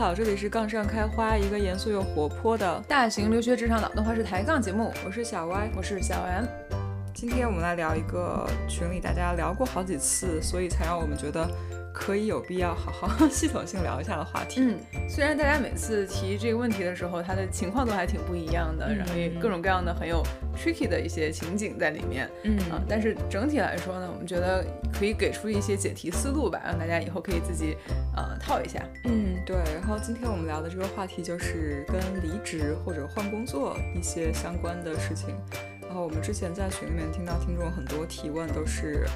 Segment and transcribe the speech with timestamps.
[0.00, 4.90] 好，这里是杠上开花，一个严肃又活泼的大型留学职场脑洞花式抬杠节目。
[5.04, 6.46] 我是小歪，我是小 M。
[7.12, 11.46] 今天我们来聊一个群里大家聊过好几次，所以才让我们觉得。
[12.00, 14.62] 可以有必要好好 系统性聊一下的话题。
[14.62, 20.22] 嗯，虽然大家每次提这个问题的时候，他的情况都还挺不一样的，然后也各种各样的很有
[20.56, 22.26] tricky 的一些情景在里面。
[22.44, 24.64] 嗯啊，但是整体来说呢，我们觉得
[24.98, 27.76] 可以给出一些解题思路吧，让大家以后可以自己
[28.16, 28.82] 呃套一下。
[29.04, 29.56] 嗯，对。
[29.74, 35.36] 然后今天我们聊的这个话题就是跟离职或者换工作一些相关的事情。
[35.82, 39.06] 然后我们之前在群里面听到听众很多提问都是。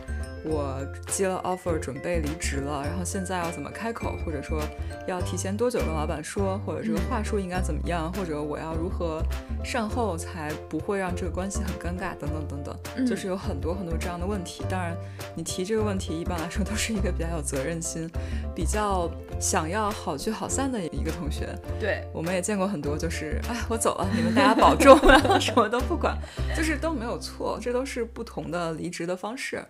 [0.44, 4.60] 我接了 offer，准备离职了，然后现在要怎么开口，或者说
[5.06, 9.22] 要提前多久跟老板说，或者这个话术应该怎么样，或者我要如何
[9.64, 14.62] 善后才不会让这个关系很尴尬，等等等等，就是有很多很多这样的问题。
[14.68, 14.94] 当然，
[15.34, 18.08] 你提这个问题一般来说都是一个比较有责任心、
[18.54, 21.48] 比较想要好聚好散的一个同学。
[21.80, 24.98] 对，我们也见过很多，就是哎，我走了，你们大家保重，
[25.40, 26.18] 什么都不管，
[26.54, 29.64] 就是都没有错，这都是不同的离职的方式。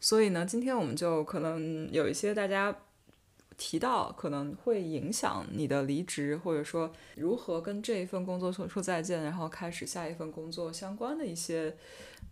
[0.00, 2.74] 所以呢，今天我们就可能有一些大家
[3.56, 11.76] 提到可能会影响你的离职，或者说如何跟这一份工作说说再见，然后开始下一份工作相关的一些，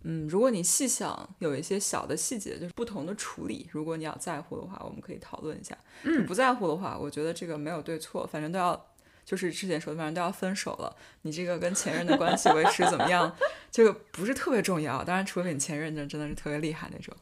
[0.01, 5.77] 嗯，如果你细想，有一些小的细节，就是不同的处理，如果你要在乎的话，我们可以讨论一下。
[6.03, 8.88] 嗯，不在乎的话，我觉得这个没有对错，反正都要。
[9.29, 13.31] 就是之前说的，反正都要分手了，你这个跟前任的关系维持怎么样，
[13.69, 15.03] 这个不是特别重要。
[15.03, 17.15] 当然，除非你前任真真的是特别厉害那种。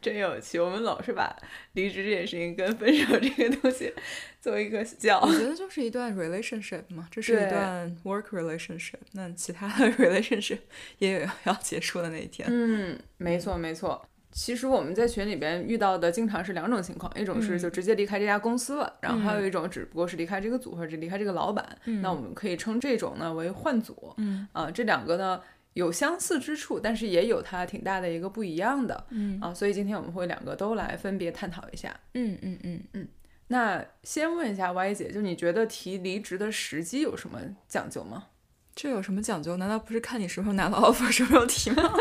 [0.00, 1.36] 真有趣，我们老是把
[1.72, 3.92] 离职这件事情跟分手这个东西
[4.40, 5.20] 做一个较。
[5.20, 8.94] 我觉得就是一段 relationship 嘛，这是一段 work relationship。
[9.12, 10.60] 那其他的 relationship
[10.96, 12.48] 也有要结束的那一天。
[12.50, 14.02] 嗯，没错没错。
[14.32, 21.66] 其实我们在群里边遇到的经常是两种情况，一种是就直接离开这家公司了，然后还有一种只不过是离开这个组或者离开这个老板，
[22.00, 24.14] 那我们可以称这种呢为换组。
[24.18, 25.40] 嗯啊，这两个呢
[25.72, 29.06] 有相似之处，但是也有它挺大的一个不一样的。
[29.10, 31.98] 嗯啊，所以今天我们会两个都来分别探讨一下。
[32.14, 33.08] 嗯嗯嗯嗯。
[33.48, 38.26] 那先问一下 Y 姐，就你觉得提离职的时机有什么讲究吗？
[38.76, 39.56] 这有什么讲究？
[39.56, 41.82] 难道不是看你什么时候拿到 offer，什么时候提吗？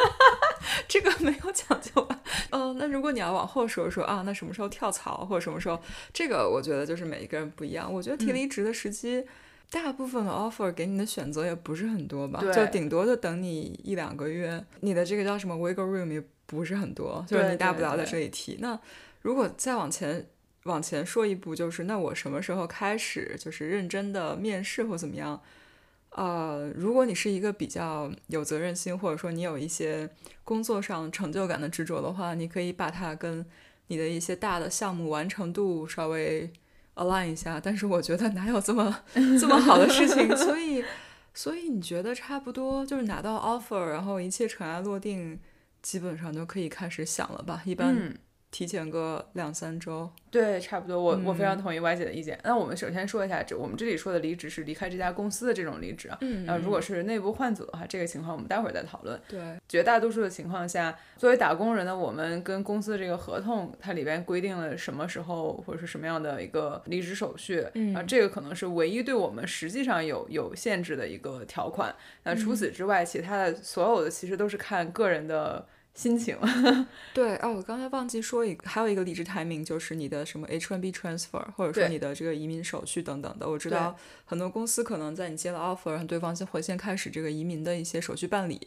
[0.87, 2.21] 这个没有讲究吧？
[2.51, 5.79] 嗯，那如果你要往后说说啊，那什么时候跳槽或者什么时候？
[6.13, 7.91] 这个我觉得就是每一个人不一样。
[7.91, 9.23] 我觉得提离职的时机，
[9.71, 12.41] 大部分的 offer 给你的选择也不是很多吧？
[12.53, 14.63] 就顶多就等你一两个月。
[14.81, 18.57] 你的这个叫什么 wiggle room 也不是很多，就是你大不了在这里提。
[18.59, 18.79] 那
[19.21, 20.27] 如果再往前
[20.63, 25.41] 往前说一步，就是那我什么时候开始就是认真的面试或怎么样？
[26.11, 30.09] 呃，如果你是一个比较有责任心，或者说你有一些
[30.43, 33.45] 工作上成就感的执着的话，你可以把它跟
[33.87, 36.51] 你的一些大的项目完成度稍微
[36.95, 37.59] align 一下。
[37.63, 39.03] 但是我觉得哪有这么
[39.39, 40.35] 这么好的事情？
[40.35, 40.83] 所以，
[41.33, 45.39] 所以你觉得差不多就是拿到 offer，然后一切尘埃落定，
[45.81, 47.61] 基本上就可以开始想了吧？
[47.65, 48.17] 一般。
[48.51, 50.99] 提前个两三周，对，差不多。
[50.99, 52.37] 我我非常同意 Y 姐的意见。
[52.43, 56.17] 那我们首先说一下，这我们这里说的离职是离开这家公司的这种离职啊。
[56.21, 56.45] 嗯。
[56.45, 59.19] 然后如果是内部换组的话，这个情况我们待会儿再讨论。
[59.27, 59.39] 对。
[59.67, 67.63] 绝大多数的情况下，作为打工人呢，我们跟公司的这个合同，它里边规定了什么时候或者是什么样的一个离职手续。
[67.75, 67.93] 嗯。
[67.93, 71.93] 啊，这个可能是唯一对我们实际上有有限制的一个条款。
[72.23, 75.67] 那除此之外，其他的所有的其实都是看个人的。
[75.99, 76.37] 心情，
[77.13, 83.49] 对哦，我刚才忘记说一个，还有一个离职 timing 就是你的什么 H1B transfer，或者说你的这个移民手续等等的。
[83.49, 83.93] 我知道
[84.23, 88.61] 很多公司可能在你接了 offer，然后对方先会先开始这个移民的一些手续办理，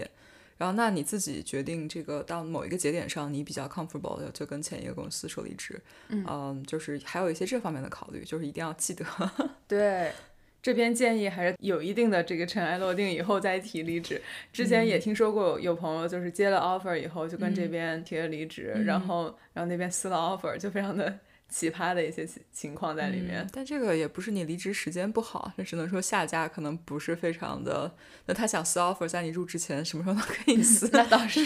[0.59, 5.81] 然后那你自己决定这个到某一个节点上你比较 comfortable 的，就跟前一个公司说离职。
[6.09, 9.07] 嗯，就是还有一些这方面的考虑，就是一定要记得。
[9.67, 10.13] 对。
[10.63, 14.23] 这边建议还是有一定的这个尘埃落定以后再提离职。
[14.53, 21.19] 之前也听说过有朋友就是接了 offer 以后就跟这边提了离职，然后然后那边撕了 offer，就非常的。
[21.53, 27.93] 奇葩的一些情情况在里面，但这个也不是你离职时间不好，那只能说下家可能不是非常的。
[28.25, 31.41] 那他想撕 offer，在你入职前什么时候都可以撕， 那倒是。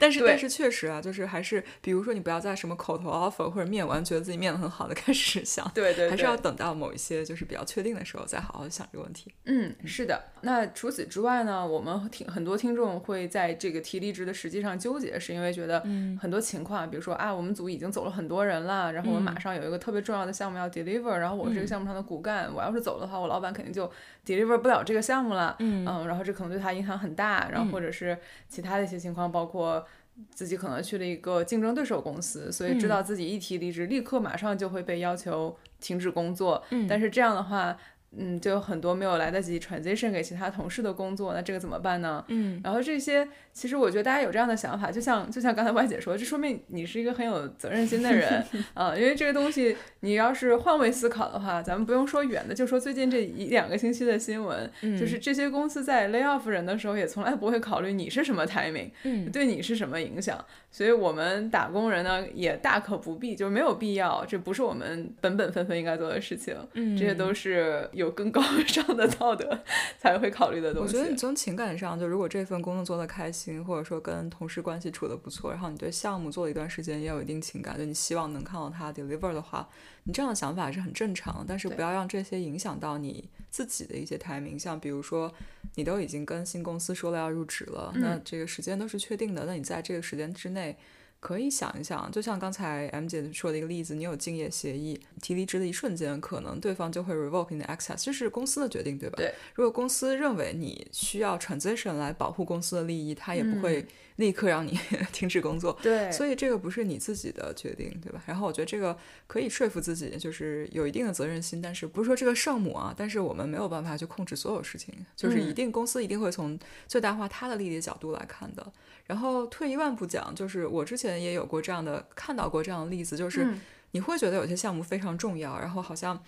[0.00, 9.32] 但是但是确实啊，就是还是，比如说你不要在什么口头 offer 或者面完觉得自己面的很好的 开始想，对对，还是要等到某一些就是比较确定的时候再好好想这个问题。
[9.44, 10.24] 嗯，是的。
[10.40, 15.80] 那除此之外呢，我们听很多听众会在这个提离职的实际上纠结，是因为觉得
[16.20, 23.86] 很多情况，比如说啊，我们组已经走了很多人了，然后我们马马上有一个特别重要的项目要 deliver，然后我是这个项目上的骨干，我要是走的话，我老板肯定就
[24.24, 25.54] deliver 不了这个项目了。
[25.58, 28.16] 嗯，然后这可能对他影响很大，然后或者是
[28.48, 29.86] 其他的一些情况，包括
[30.30, 36.64] 自己可能去了一个竞争对手公司，所以知道自己一提离职，立刻马上就会被要求停止工作。
[36.70, 37.76] 嗯但是这样的话，
[38.16, 42.24] 嗯，就有很多没有来得及 transition 给其他同事的工作，那这个怎么办呢？
[42.28, 48.44] 嗯然后这些，其实我觉得大家有这样的想法，就像就像刚才歪姐说，这说明你是一个很有责任心的人
[48.74, 69.58] 啊、因为这个东西，你要是换位思考的话，咱们不用说远的，就说最近这一两个星期的新闻，嗯就是这些公司在 lay off 人的时候，也从来不会考虑你是什么 timing，嗯对你是什么影响，所以我们打工人呢也大可不必，就是没有必要，这不是我们本本分分应该做的事情，嗯这些都是有更高 尚的道德
[69.98, 70.94] 才会考虑的东西。
[70.94, 79.68] 我觉得你从情感上，就如果这份工作做得开心，或者说跟同事关系处得不错，然后你对项目做了一段时间也有一定情感，就你希望能看到他 deliver 的话，
[80.04, 81.44] 你这样的想法是很正常。
[81.46, 85.32] 但是不要让这些影响到你自己的一些 timing，像比如说
[85.74, 90.76] 你都已经跟新公司说了要入职了，那这个时间都是确定的，那你在这个时间之内。
[91.26, 99.16] 可以想一想，就像刚才 M 姐说的一个例子，你有竞业协议，提离职的一瞬间，可能对方就会 revoke 你的 access，这是公司的决定，对吧？
[99.16, 99.34] 对。
[99.52, 103.84] 如果公司认为你需要 transition 来保护公司的利益，他也不会
[104.16, 104.78] 立刻让你
[105.12, 105.78] 停止工作。
[105.82, 108.22] 对，所以这个不是你自己的决定，对吧？
[108.26, 108.96] 然后我觉得这个
[109.26, 118.72] 可以说服自己，就是有一定的责任心，但是不是说这个圣母啊，但是我们没有办法去控制所有事情，就是一定公司一定会从最大化他的利益的角度来看的。
[119.06, 123.60] 然后退一万步讲，就是我之前也有过这样的看到过这样的例子，就是嗯
[123.92, 126.20] 你会觉得有些项目非常重要，然后好像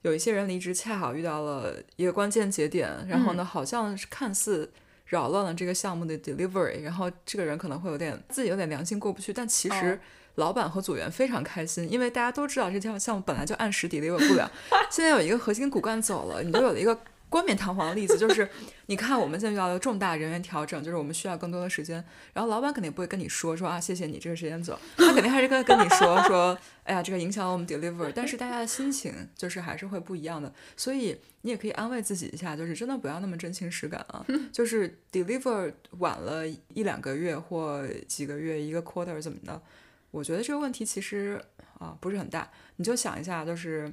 [0.00, 4.72] 有一些人离职恰好遇到了一个关键节点，然后呢，好像是看似
[5.12, 9.98] 扰乱了这个项目的 delivery，然后这个人可能会有点自己有点良心过不去，但其实哦
[10.36, 14.50] 老板和组员非常开心，因为大家都知道这项项目本来就按时 deliver 不了，
[14.90, 16.98] 现在有一个核心骨干走了，你就有了一个。
[17.32, 18.46] 冠冕堂皇的例子就是，
[18.86, 22.04] 你看我们现在遇到的重大人员调整，就是我们需要更多的时间。
[22.34, 28.12] 然后老板肯定不会跟你说说啊，谢谢你这个时间走，他肯定还是跟跟你说说，哎呀，这个影响了我们 deliver。
[28.14, 39.58] 但是大家的心情就是还是会不一样的，所以你也可以安慰自己一下，就是真的不要那么真情实感啊， 就是 deliver 晚了一两个月或几个月，一个 quarter 怎么的，
[40.10, 41.40] 我觉得这个问题其实
[41.78, 43.90] 啊不是很大，你就想一下，就是。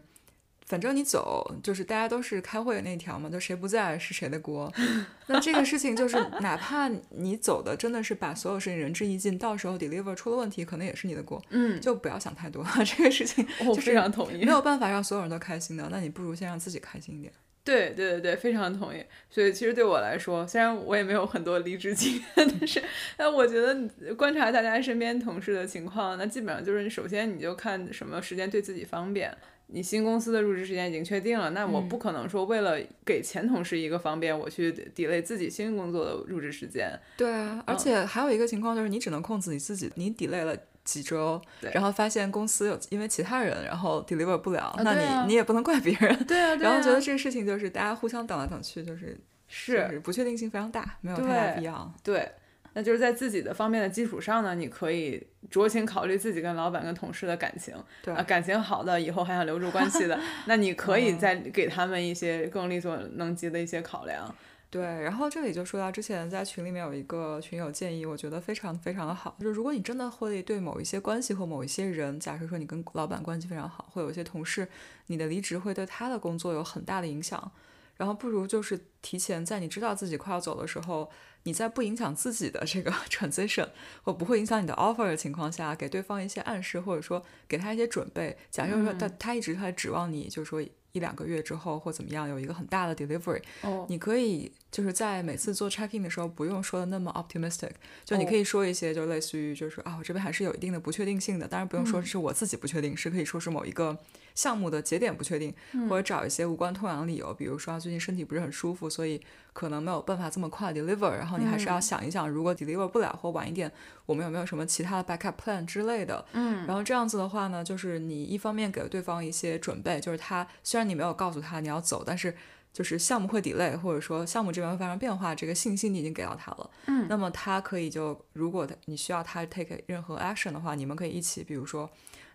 [0.70, 4.72] 反正你走，就是大家都是开会那条嘛，就谁不在是谁的锅。
[5.26, 11.44] 那这个事情就是，哪怕你走的真的是把所有事情仁至义尽，到时候 deliver 出了问题，可能也是你的锅。
[11.50, 14.52] 嗯，就不要想太多， 这个事情我就非常同意没。
[14.52, 17.34] 有办法让所有人都开心的，那你不如先让自己开心一点。
[17.66, 19.04] 对对对对，非常同意。
[19.28, 22.84] 所以其实对我来说，虽然我也没有很多离职经验，但是，
[23.18, 29.36] 但我觉得观察大家身边同事的情况，那基本上就是，首先你就看什么时间对自己方便。
[29.72, 36.92] 你新公司的入职时间已经确定了，那我不可能说为了给前同事一个方便，我去 delay 自己新工作的入职时间。
[37.18, 40.56] 对啊，而且还有一个情况就是，你只能控制你自己，你 delay 了。
[40.86, 41.40] 几周，
[41.72, 46.26] 然后发现公司有因为其他人，然后 deliver 不了，那你、啊你也不能怪别人。
[46.26, 46.72] 对啊，对啊。
[46.72, 49.16] 然后觉得这个事情就是大家互相等来等去，就是
[49.48, 51.94] 是就是不确定性非常大，没有太大必要。
[52.04, 52.32] 对，
[52.80, 55.22] 那就是在自己的方面的基础上呢，你可以
[55.52, 57.76] 酌情考虑自己跟老板、跟同事的感情。
[58.02, 60.18] 对啊，感情好的，以后还想留住关系的，
[60.48, 64.34] 那你可以再给他们一些更力所能及的一些考量。
[64.70, 74.66] 对，然后这里就说到之前在群里面有一个群友建议，我觉得非常非常的好，就是如果你真的会对某一些关系或某一些人，假设说你跟老板关系非常好，会有一些同事，
[75.08, 77.52] 你的离职会对他的工作有很大的影响，
[77.98, 81.10] 然后不如就是提前在你知道自己快要走的时候，
[81.44, 83.68] 你在不影响自己的这个 transition
[84.04, 88.38] 或不会影响你的 offer 的情况下，给对方一些暗示，或者说给他一些准备。
[88.50, 90.64] 假设说他、他一直在指望你，就是说。
[90.92, 97.72] 一两个月之后或怎么样有一个很大的 delivery，、哦你可以就是在每次做 check in 的时候不用说的那么 optimistic，
[98.06, 103.98] 就你可以说一些就类似于就是啊我这边还是有一定的不确定性的，当然不用说是我自己不确定，是可以说是某一个
[104.36, 105.54] 项目的节点不确定，
[105.90, 109.20] 或者找一些无关痛痒的理由，比如说他最近身体不是很舒服，所以
[109.54, 113.70] 可能没有办法这么快 deliver，然后你还是要想一想，如果 deliver 不了或晚一点，
[114.06, 122.34] 我们有没有什么其他的 backup plan 之类的，嗯，然后这样子的话呢，就是你一方面给对方一些准备，就是他虽然你没有告诉他你要走，但是
[122.74, 126.70] 就是项目会 delay，或者说项目这边会发生变化，这个信息你已经给到他了。
[126.88, 131.90] 嗯，那么他可以就如果你需要他 take 任何 action 的话，你们可以一起，比如说。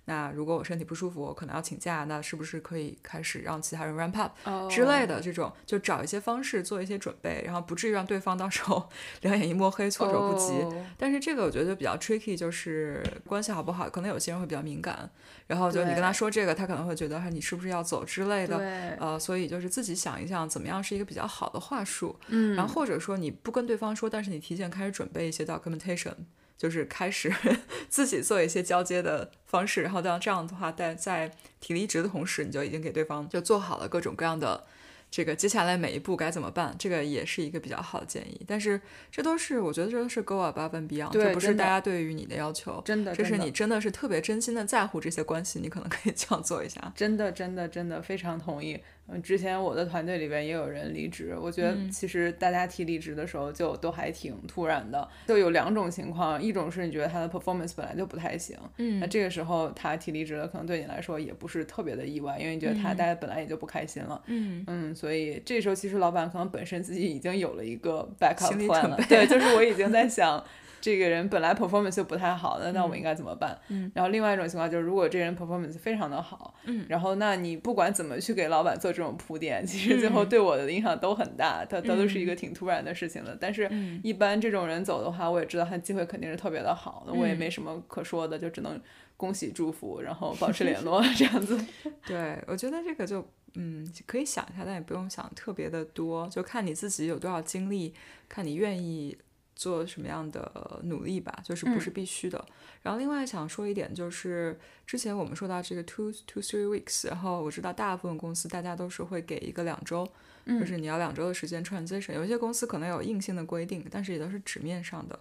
[0.06, 4.68] 那如果我身体不舒服，我可能要请假，那是不是可以开始让其他人 ramp up 哦。
[4.70, 8.88] 之类的这种，就找一些方式做一些准备，然后不至于让对方到时候
[9.22, 10.52] 两眼一抹黑，措手不及。
[10.62, 10.86] 哦。
[10.98, 15.08] 但是这个我觉得就比较 tricky，就是关系好不好，可能有些人会比较敏感，
[15.46, 18.58] 然后就你跟他说这个，他可能会觉得你是不是要走之类的，
[19.00, 26.14] 呃，所以就是自己想一想，怎么样是一个比较好的话术，嗯，然后或者说你不跟对方说，但是你提前开始准备一些 documentation，
[26.56, 27.32] 就是开始
[27.88, 31.30] 自己做一些交接的方式，然后当这样的话，在在
[31.60, 34.64] 提离职的同时，你就已经给对方就做好了各种各样的。
[35.10, 36.74] 这个接下来每一步该怎么办？
[36.76, 38.80] 这个也是一个比较好的建议，但是
[39.12, 46.92] 这都是我觉得这都是 go above and beyond，这不是大家对于你的要求，真的，这是你真的是特别真心的在乎这些关系，你可能可以这样做一下。
[46.96, 48.80] 真的，真的，真的非常同意。
[49.06, 70.42] 嗯，之前我的团队里边也有人离职，我觉得其实大家提离职的时候就都还挺突然的，就有两种情况，一种是你觉得他的 performance 本来就不太行，嗯，那这个时候他提离职了，可能对你来说也不是特别的意外，因为你觉得他待本来也就不开心了，嗯嗯，所以这时候其实老板可能本身自己已经有了一个 backup plan 了，对，就是我已经在想。
[70.84, 73.58] 这个人本来 performance 就不太好的，那我们应该怎么办？
[73.68, 83.34] 嗯，然后另外一种情况就是，如果这人 performance 非常的好，嗯，然后那你不管怎么去给老板做这种铺垫，其实最后对我的影响都很大，他他都是一个挺突然的事情的。
[83.40, 83.66] 但是，
[84.02, 88.78] 一般这种人走的话，我也知道他机会肯定是特别的好，那我也没什么可说的，就只能
[89.16, 91.58] 恭喜祝福，然后保持联络 这样子。
[92.06, 97.94] 对，我觉得这个就嗯可以想一下，但也不用想特别的多，就看你自己有多少精力，
[98.28, 99.16] 看你愿意。
[99.54, 102.44] 做什么样的努力吧，就是不是必须的。
[102.82, 110.06] 然后另外想说一点，就是之前我们说到这个 two two three weeks，然后我知道大部分公司大家都是会给一个两周，
[110.46, 112.12] 就是你要两周的时间 transition。
[112.14, 115.18] 有些公司可能有硬性的规定，但是也都是纸面上的。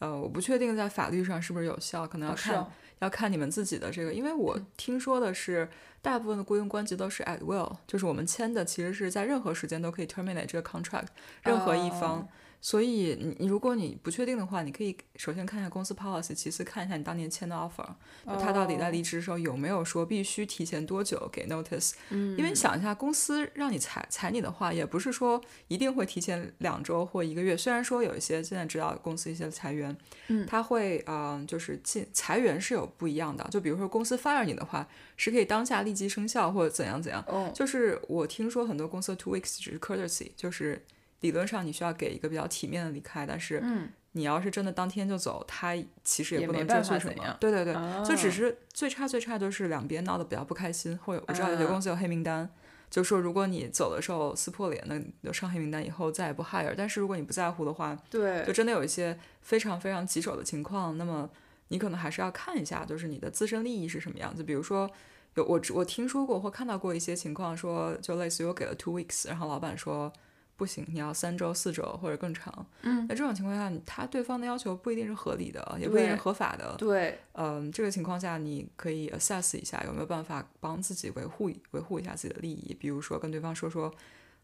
[0.00, 2.66] 呃，我不确定在法律上是不是有效，可能要看
[2.98, 4.12] 要看你们自己的这个。
[4.12, 5.68] 因为我听说的是，
[6.02, 11.06] 大部分的雇佣关系都是 at will，就是我们签的其实是在任何时间都可以 terminate 这个 contract，
[11.44, 12.26] 任何一方。
[12.64, 17.86] 所以你你如果你不确定的话，你可以首先看一下公司 policy，其次看一下你当年签的 offer，
[18.24, 21.92] 他到底在离职的时候有没有说必须提前多久给 notice？
[22.08, 27.54] 嗯，因为你想一下，公司让你裁裁你的话，也不是说一定会提前两周或一个月。
[27.54, 29.94] 虽然说有一些现在知道公司一些裁员，
[30.28, 33.46] 嗯，他会嗯就是进裁员是有不一样的。
[33.50, 37.22] 就比如说公司 fire 你的话，是可以当下立即生效或者怎样怎样。
[37.28, 40.82] 哦，就是我听说很多公司 two weeks 只是 courtesy，就是。
[41.24, 43.64] 理论上你需要给一个比较体面的离开，但是
[44.12, 47.36] 你要是真的当天就走，他其实也不能追溯什么。
[47.40, 52.46] 对对对，就只是最差最差就是两边闹得比较不开心，或者我知道有些公司有黑名单，
[52.90, 56.74] 就说如果你走的时候撕破脸，那就上黑名单以后再也不 hire。
[56.76, 61.30] 但是如果你不在乎的话，对，就真的有一些非常非常棘手的情况，那么
[61.68, 64.44] 你可能还是要看一下，就是你的自身利益是什么样子。
[64.44, 64.88] 比如说
[65.36, 70.12] 有我我听说过或看到过一些情况，说就类似于我给了 two weeks，然后老板说。
[70.56, 72.64] 不行，你要三周、四周或者更长。
[72.82, 76.74] 嗯，那这种情况下，他对方的要求不一定是合理的，也不一定是合法的。
[76.78, 83.92] 对，嗯，这个情况下，你可以 assess 一下有没有办法帮自己维护维护一下自己的利益，比如说跟对方说说，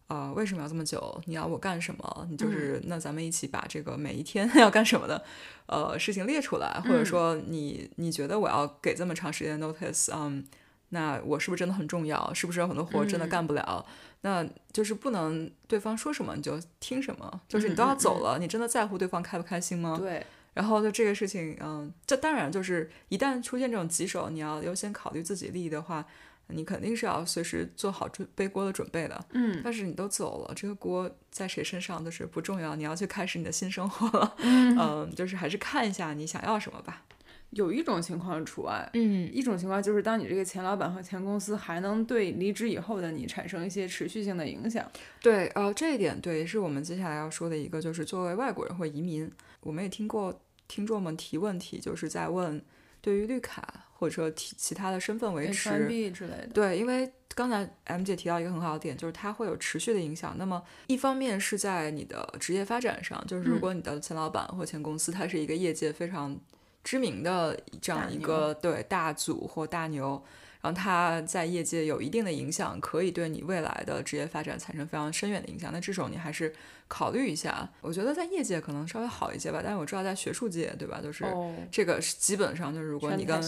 [0.09, 1.21] 啊，为什么要这么久？
[1.27, 2.27] 你要我干什么？
[2.29, 5.23] 你就是那咱们一起把这个每一天 要干什么的，
[5.67, 10.45] 呃，事情列出来，或者说你你觉得我要给这么长时间 notice，嗯。
[10.93, 12.35] 那我是不是真的很重要？
[12.35, 13.87] 是不是有很多活真的干不了？
[14.23, 19.97] 那就是不能对方说什么你就听什么，就是你都要走了，你真的在乎对方开不开心吗？
[19.99, 20.25] 对。
[20.53, 26.05] 然后就这个事情，嗯，这当然就是一旦出现这种棘手，你要优先考虑自己利益的话，
[26.49, 29.25] 你肯定是要随时做好准背锅的准备的。
[29.33, 29.61] 嗯。
[29.63, 34.35] 但是你都走了，这个锅在谁身上都是不重要，你要去开始你的新生活了。
[34.43, 35.15] 嗯。
[35.15, 37.05] 就是还是看一下你想要什么吧。
[37.51, 44.89] 有一种情况除外，嗯，一种情况就是当你这个前老板和前公司还能对离职以后的你产生一些持续性的影响。
[45.21, 49.31] 对，呃，这一点对，是我们接下来要说的一个，就是作为外国人或移民，
[49.61, 52.63] 我们也听过听众们提问题，就是在问
[53.01, 55.71] 对于绿卡或者说提其他的身份维持
[56.13, 56.49] 之类的。
[56.55, 60.37] 对，因为刚才 M 姐提到一个很好的点，就是它会有持续的影响。
[60.39, 66.39] 那么一方面是在你的职业发展上，就是如果你的前老板或前公司它是一个业界非常
[66.83, 70.23] 知名的这样一个对大组或大牛，
[70.63, 75.71] 然后他在业界有一定的影响，可以对你未来的职业发展产生非常深远的影响。
[75.73, 76.53] 那这种你还是
[76.89, 77.69] 考虑一下。
[77.83, 81.01] 我觉得在业界可能稍微好一些吧，但是我知道在学术界，对吧？
[81.03, 81.25] 就是
[81.71, 83.41] 这个是基本上就是如果你跟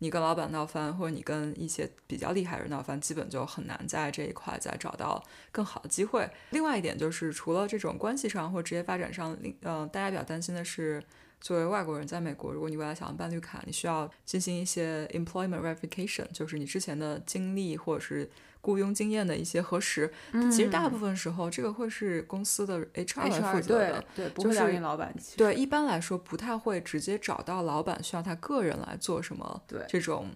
[0.00, 5.22] 你跟老板闹翻，或者你跟一些比较厉害的人闹翻，基本就很难在这一块再找到
[5.52, 6.28] 更好的机会。
[6.50, 11.00] 另外一点就是，除了这种关系上或职业发展上，另嗯，大家比较担心的是。
[11.42, 18.30] 作为外国人在美国，如果你未来想要办绿卡，你需要进行一些 employment verification，就是你之前的经历或者是
[18.60, 20.10] 雇佣经验的一些核实。
[20.30, 25.12] 嗯，其实大部分时候这个会是公司的 HR 来负责的，对，不会给老板。
[25.36, 29.62] 对，一般来说不太会直接找到老板需要他个人来做什么。
[29.66, 30.28] 对，这种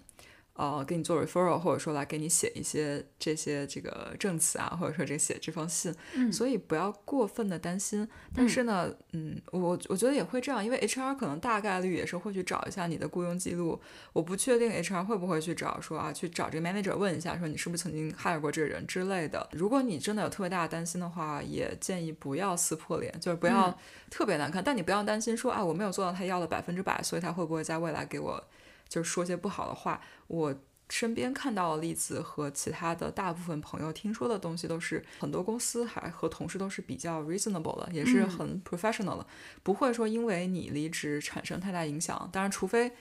[0.57, 5.93] 呃，给你做 referral，或者说来给你写一些这些这个证词啊，或者说这写这封信，
[6.33, 8.07] 所以不要过分的担心。
[8.35, 13.79] 但是呢，嗯，我我觉得也会这样，因为 HR 可能大概率也是会去找一下你的雇佣记录。
[14.13, 19.47] 我不确定 HR 会不会去找说啊，去找这个 manager 问一下，说你是不是曾经 hire 过这个人之类的。
[19.51, 23.77] 如果你真的有特别大的担心的话，也建议不要撕破脸，就是不要
[24.09, 24.63] 特别难看。
[24.63, 28.43] 但你不要担心说啊，我没有做到他要的百分之百，所以他会不会在未来给我。
[28.87, 30.55] 就是说些不好的话，我
[30.89, 39.25] 身边看到的例子和其他的大部分朋友听说的东西都是，很多公司还和同事都是比较 reasonable 的，也是很 professional 的，
[39.63, 42.29] 不会说因为你离职产生太大影响。
[42.31, 42.91] 当然，除非。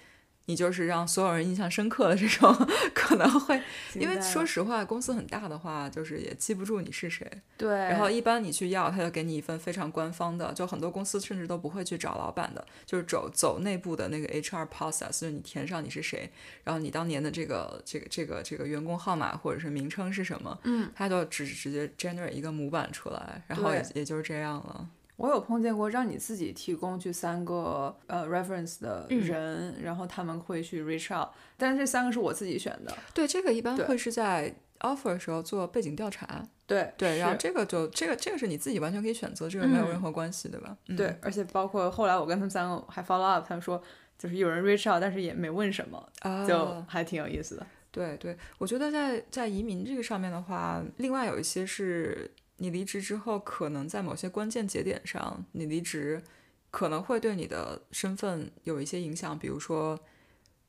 [0.47, 2.53] 你就是让所有人印象深刻的这种，
[2.95, 3.61] 可能会，
[3.95, 7.31] 因为说实话，公司很大的话，就是也记不住你是谁。
[7.57, 7.69] 对。
[7.69, 16.31] 然后一般你去要，他就给你一份非常官方的，就很多公司甚至都不会去找老板的，就是走走内部的那个 HR process，就是你填上你是谁，
[16.65, 24.89] 然后你当年的这个这个这个这个员工号码或者是名称是什么，嗯，他就直直接 generate 一个模板出来，然后也也就是这样了。
[25.17, 32.95] 我有碰见过让你自己提供去三个呃 reference 的人，然后他们会去 reach out，但是这三个是我自己选的。
[33.15, 36.43] 对，这个一般会是在 offer 的时候做背景调查。
[36.67, 40.77] 对对，然后这个就这个这个是你自己完全可以选择，这个没有任何关系，对吧？
[40.97, 43.83] 对，而且包括后来我跟他们三个还 follow up，他们说
[44.19, 46.07] 就是有人 reach out，但是也没问什么，
[46.47, 47.67] 就还挺有意思的。
[47.91, 52.31] 对对，我觉得在在移民这个上面的话，另外有一些是。
[52.59, 56.23] 你离职之后，可能在某些关键节点上，你离职
[56.71, 59.39] 可能会对你的身份有一些影响。
[59.39, 59.99] 比如说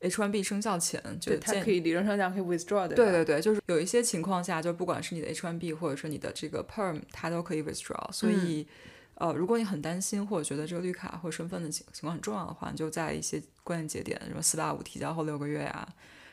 [0.00, 2.94] ，H1B 生效前，就它可以理论上讲可以 withdraw 的。
[2.94, 8.12] 对对对，就是有一些情况下，就不管是你的 H1B 或者说你的这个 Perm，它都可以 withdraw。
[8.12, 8.66] 所以，
[9.14, 15.88] 呃，如果你很担心或者觉得这个绿卡或身份的情情况很重要的话，你就在一些关键节点，什么四八五提交后六个月呀。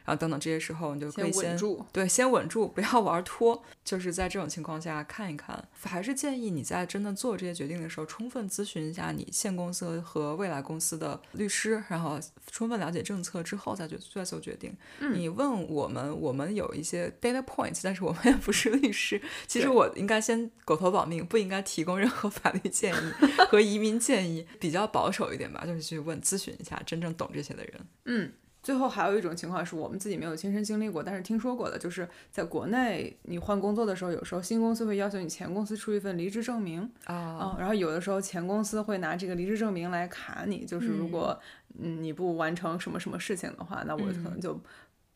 [0.05, 1.57] 然后等等这些时候，你就可以先
[1.91, 3.63] 对先稳住，不要玩脱。
[3.83, 12.19] 就是在这种情况下看一看，还是建议你在真的做这些决定的时候，充分咨询一下你现公司和未来公司的律师，然后
[12.51, 14.75] 充分了解政策之后再决再做决定。
[15.13, 19.21] 你问我们，我们有一些 data points，但是我们也不是律师。
[19.47, 23.11] 其实我应该先狗头保命，不应该提供任何法律建议
[23.49, 27.73] 和移民建议，比较保守一点吧，就是去问咨询一下真正懂这些的人。
[28.05, 28.31] 嗯。
[28.65, 36.81] 最后还有一种情况是我们自己没有亲身经历过，但是听说过的，就是在国内你换工作的时候，有时候新公司会要求你前公司出一份离职证明。
[37.03, 41.39] 啊，然后有的时候前公司会拿这个离职证明来卡你，就是如果
[41.77, 44.59] 嗯你不完成什么什么事情的话，那我可能就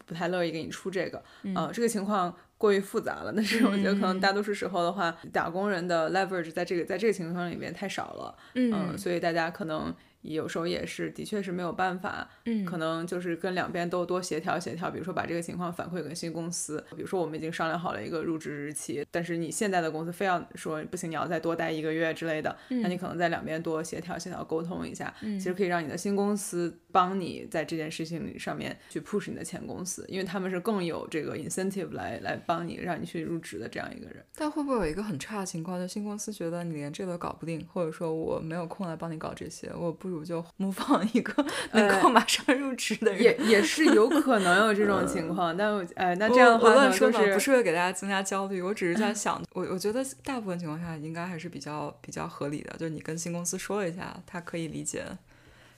[0.05, 1.17] 不太乐意给你出这个。
[1.55, 9.91] 啊，这个情况过于复杂了，但是我觉得可能大多数时候的话，打工人的 leverage 在这个在这个情况里面太少了，嗯，所以大家可能。
[10.21, 34.21] 有时候也是，的确是没有办法，嗯，可能就是跟两边都多协调协调，比如说把这个情况反馈给新公司，比如说我们已经商量好了一个入职日期，但是你现在的公司非要说不行，你要再多待一个月之类的，那你可能在两边多协调协调沟通一下，其实可以让你的新公司帮你在这件事情上面去 push 你的前公司，因为他们是更有这个 incentive 来来帮你让你去入职的这样一个人。
[34.35, 40.09] 但会不会有一个很差的情况，就新公司觉得你连这都搞不定，或者说我没有空来帮你搞这些，我不。
[40.09, 45.55] 如就模仿一个能够马上入职的人，也也是有可能有这种情况。
[45.55, 55.05] 但呃，那这样的话乱说就是不是为给大家增加焦虑，我只是在 想，我我觉得大部分情况下应该还是比较比较合理的，就是你跟新公司说一下，他可以理解。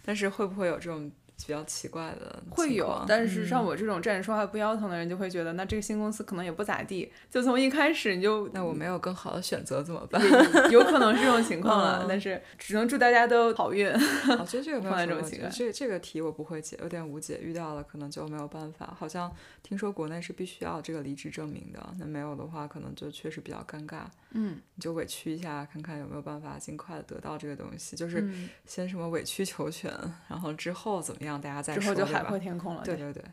[0.04, 1.12] 但是会不会有这种？
[1.44, 10.22] 比较奇怪的会有，但是像我这种站着说话不腰疼的人，就会觉得那这个新公司可能也不咋地，就从一开始你就那我没有更好的选择怎么办？
[10.70, 13.88] 有可能是这种情况了， 但是只能祝大家都好运。
[13.90, 18.96] 我 觉得这个没有这种情况，这这个题我不会解，有点无解，遇到了可能就没有办法。
[18.96, 19.34] 好像
[19.64, 24.02] 听说国内是必须要这个离职证明的，那没有的话，可能就确实比较尴尬。
[24.32, 28.32] 嗯，你就委屈一下，看看有没有办法尽快的得到这个东西，就是
[28.66, 29.92] 先什么委曲求全，
[30.28, 32.84] 然后之后怎么样，大家再说之后就海阔天空了。
[32.84, 33.24] 对对对。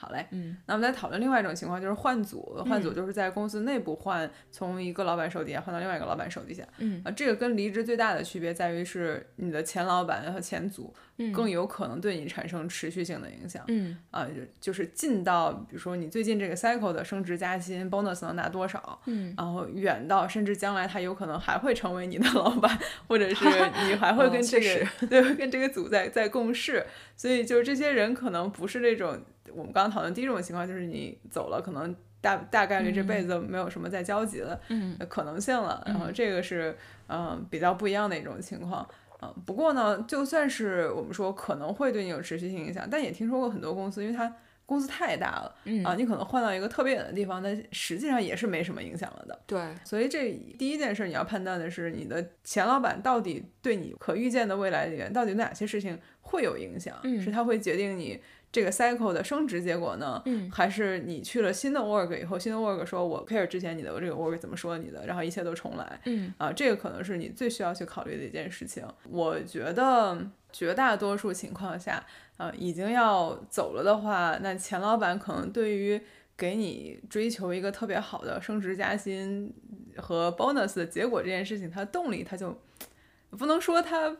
[0.00, 2.64] 好嘞，嗯，那我们再讨论另外一种情况，就是换组。
[2.66, 6.66] 换组就是在公司内部换，从一个老板手底下换到另外一个老板手底下。
[6.78, 10.94] 嗯啊，这个跟离职最大的区别在于是你的前老板和前组
[11.34, 13.62] 更有可能对你产生持续性的影响。
[13.68, 14.26] 嗯啊，
[14.58, 19.02] 就是近到比如说你最近这个 cycle 的升职加薪 bonus 能拿多少？
[19.04, 23.44] 嗯，然后远到甚至将来他有可能还会成为你的老板，或者是
[23.86, 26.86] 你还会跟这个对跟这个组在在共事。
[27.16, 29.20] 所以就是这些人可能不是那种。
[29.54, 34.60] 我们刚刚讨论第一种情况，就是你走了，可能大大概率这辈子没有什么再交集的
[35.08, 35.82] 可能性了。
[35.86, 36.76] 然后这个是
[37.08, 38.88] 嗯比较不一样的一种情况。
[39.22, 44.34] 嗯，不过呢，就算是我们说可能会对你有持续性影响，但也听说过很多公司，因为它
[44.64, 49.38] 公司太大了，嗯啊，你可能换到一个特别远的地方，但实际上也是没什么影响了的。
[49.46, 56.96] 对，所以这第一件事你要判断的是，你的前老板到底对你可预见的未来里面，到底哪些事情会有影响？
[57.20, 58.18] 是他会决定你
[58.52, 60.20] 这个 cycle 的升职结果呢？
[60.26, 66.00] 嗯，还是你去了新的 work 以后，新的 work 说我 care 之前你的这个 work 怎么说你的，然后一切都重来？
[66.06, 68.84] 嗯，啊，这个可能是你最需要去考虑的一件事情。
[69.08, 70.18] 我觉得
[70.52, 72.04] 绝大多数情况下。
[72.40, 76.00] 啊，已经要走了的话，那钱老板可能对于
[76.38, 79.52] 给你追求一个特别好的升职加薪
[79.98, 82.58] 和 bonus 的结果这件事情，他动力他就
[83.30, 84.16] 不能说他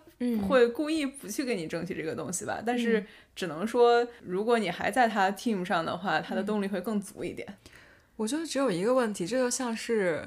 [0.49, 7.47] 会故意不去给你争取这个东西吧，但是只能说，如果你还在他 team 上的话，他的动力会更足一点。
[8.17, 10.25] 我觉得只有一个问题，这就像是。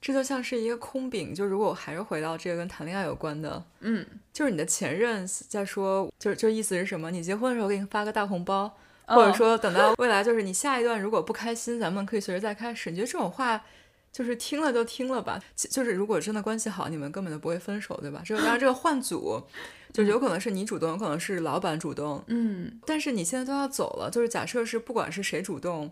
[0.00, 7.10] 这就像是一个空饼，就如果我还是回到这个跟谈恋爱有关的，嗯，就是你的前任在说，就就意思是什么？
[7.10, 8.72] 你结婚的时候给你发个大红包，
[9.06, 12.92] 或者说等到未来，就是你下一段如果不开心，咱们可以随时再开始。
[12.92, 13.60] 你觉得这种话
[14.12, 15.40] 就是听了就听了吧？
[15.54, 18.22] 就是如果真的关系好，你们根本就不会分手，对吧？
[18.24, 19.42] 这当然这个换组，
[19.92, 25.90] 就有可能是你主动，有可能是老板主动，嗯，但是你现在都要走了，就是假设是不管是谁主动。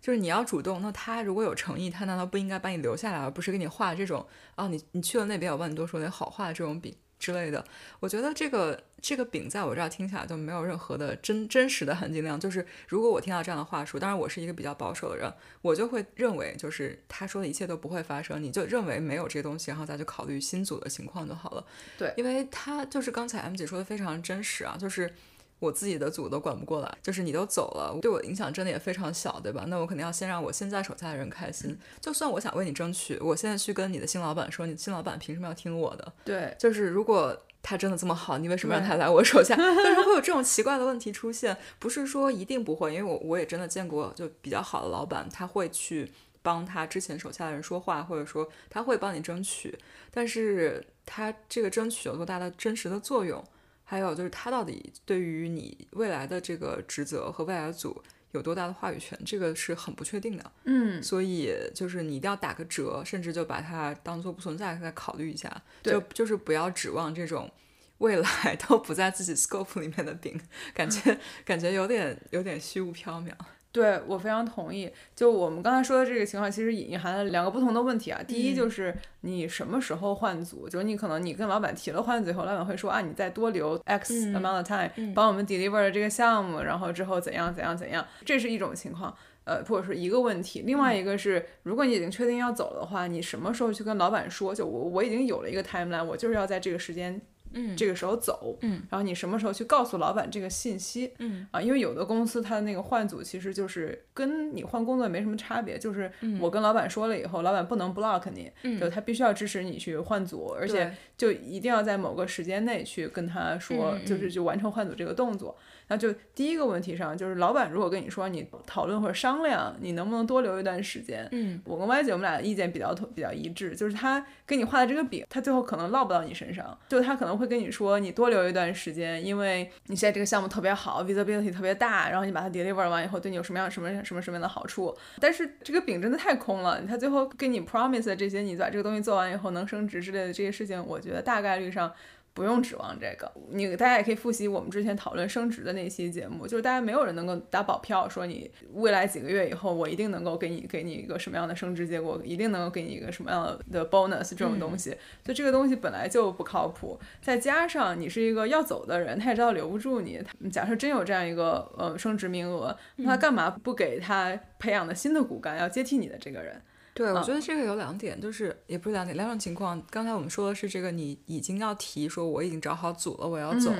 [0.00, 4.68] 就是你要主动，那他如果有诚意，他难道不应该把你留下来，而不是给你画这种啊？
[4.68, 7.64] 你你去了那边，我帮你多说点好话的这种饼之类的？
[8.00, 12.38] 我觉得这个这个饼在我这儿听起来就没有任何的真真实的含金量。
[12.38, 21.64] 就是如果我听到这样的话术，当然我是一个比较保守的人，我就会认为就是他说的一切都不会发生，你就认为没有这些东西，然后再去考虑新组的情况就好了。
[21.98, 25.14] 对，因为他就是刚才 M 姐说的非常真实啊，就是。
[25.58, 29.64] 我自己的组都管不过来，就是你都走了，对我影响真的也非常小，对吧？
[29.68, 31.76] 那我肯定要先让我现在手下的人开心。
[32.00, 36.12] 就算我想为你争取，我现在去跟你的新老板说，你新老板凭什么要听我的？
[36.24, 39.54] 对，就是如果他真的这么好，你为什么让他来我手下？
[39.58, 49.76] 但是会有这种奇怪的问题出现，不是说一定不会，因为我我也真的见过，就比较好的老板，他会去帮他之前手下的人说话，或者说他会帮你争取，
[50.12, 53.44] 但是他这个争取有多大的真实的作用？
[53.90, 60.52] 还有就是他到底对于你未来的这个职责和未来的组有多大的话语权，这个是很不确定的。
[60.64, 65.62] 嗯，所以就是你一定要打个折，甚至就把它当做不存在再考虑一下。
[65.82, 67.50] 就就是不要指望这种
[67.96, 70.38] 未来都不在自己 scope 里面的饼，
[70.74, 73.32] 感觉 感觉有点有点虚无缥缈。
[73.78, 74.90] 对我非常同意。
[75.14, 78.20] 就我们刚才说的这个情况，其实隐含了两个不同的问题啊。
[78.26, 90.64] 第一就是你什么时候换组，就是你可能你跟老板提了换组以后，老板会说啊，你再多留 X amount of time 帮我们 deliver 这个项目，然后之后怎样怎样怎样，这是一种情况，呃，或者说一个问题。
[90.66, 94.52] 另外一个是，如果你已经确定要走的话，你什么时候去跟老板说？
[94.52, 97.20] 就我我已经有了一个 timeline，我就是要在这个时间。
[97.52, 101.46] 嗯，这个时候走，嗯，然后你什么时候去告诉老板这个信息，嗯。
[101.50, 115.56] 啊，因为有的公司它的那个换组其实就是跟你换工作没什么差别，就是我跟老板说了以后，老板不能 block 你，就他必须要支持你去换组，而且就一定要在某个时间内去跟他说，就是就完成换组这个动作。
[115.88, 121.26] 那就第一个问题上，就是老板如果跟你说你讨论或者商量，你能不能多留一段时间？
[121.32, 134.94] 嗯，我跟 Y 姐我们俩的意见比较比较一致，就是他给你画的这个饼，他最后可能落不到你身上，就他可能会跟你说你多留一段时间，因为你现在这个项目特别好，visibility 特别大，然后你把它 deliver 完以后，对你有什么样什么什么什么样的好处？
[135.18, 141.90] 但是这个饼真的太空了，他最后给你 promise 的这些，你把这个东西做完以后能升职之类的这些事情，我觉得大概率上。
[142.38, 160.22] 不用指望这个，你大家也可以复习我们之前讨论升职的那期节目，就是大家没有人能够打保票说你未来几个月以后我一定能够给你给你一个什么样的升职结果，一定能够给你一个什么样的 bonus 这种东西，就这个东西本来就不靠谱，再加上你是一个要走的人，他也知道留不住你，
[160.52, 166.62] 假设真有这样一个呃升职名额，那他干嘛不给他培养的新的骨干要接替你的这个人？
[166.98, 169.80] 对，我觉得这个有两点，就是也不是两点，两种情况。
[169.88, 173.72] 刚才我们说的是这个，你已经要提说我已经找好组了，我要走。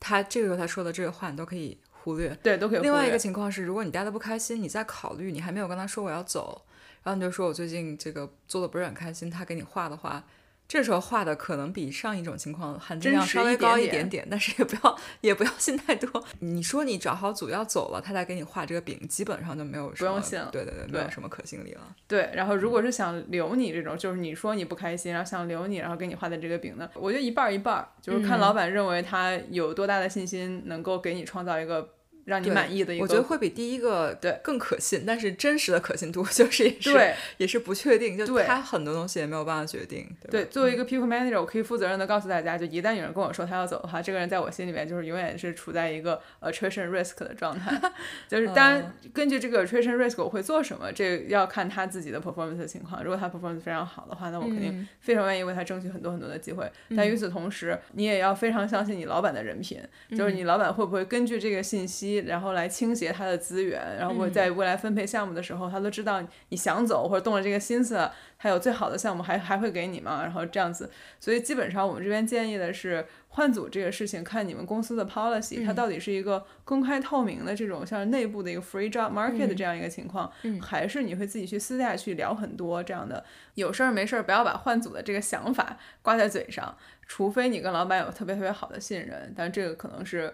[0.00, 2.36] 他这个时候他说的这个话，你都可以忽略。
[2.42, 2.80] 对，都可以。
[2.80, 6.60] 另外一个情况是，如果你待的不开心，你在考虑，你还没有跟他说我要走，
[7.04, 10.24] 然后你就说我最近这个做的不是很开心，他给你画的话。
[10.68, 16.22] 这时候画的可能比上一种情况含金量稍微高一点点，但是也不要也不要信太多。
[16.40, 20.50] 你说你找好组要走了，他再给你画这个饼，基本上就没有不用信了。
[20.52, 21.80] 对对对，没有什么可信力了。
[22.06, 31.94] 对，然后如果是想留你这种，就是你说你不开心，然后想留你，然后给你画的这个饼呢，我觉得一半一半，就是看老板认为他有多大的信心能够给你创造一个。
[32.28, 33.02] 让你满意的一个。
[33.02, 40.06] 我觉得会比第一个对更可信，但是真实的可信度 就是也是对也是不确定，就对他很多东西也没有办法决定。
[40.30, 47.80] 对，吧作为一个 people manager，我可以负责任的告诉大家，就一旦有人跟我说他要走的话，这个人在我心里面就是永远是处在一个 attrition risk 的状态。
[48.28, 53.02] 就是当然根据这个 attrition risk 我会做什么，这要看他自己的 performance 的情况。
[53.02, 56.70] 如果他 performance 非常好的话，那我肯定非常愿意为他争取很多很多的机会。
[56.96, 70.22] 但与此同时，你也要非常相信你老板的人品，就是你老板会不会根据这个信息，然后来倾斜他的资源，然后会在未来分配项目的时候，他都知道你想走或者动了这个心思，还有最好的项目还还会给你吗？
[70.22, 86.76] 然后这样子，所以基本上我们这边建议的是换组这个事情，看你们公司的 policy，它到底是一个公开透明的这种像内部的一个 free job market 的这样一个情况，还是你会自己去私下去聊很多这样的，有事儿没事儿不要把换组的这个想法挂在嘴上，
[87.06, 90.32] 除非你跟老板有特别特别好的信任，但这个可能是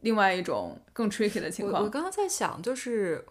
[0.00, 1.80] 另外一种更 tricky 的情况。
[1.80, 3.24] 我我刚刚在想，就是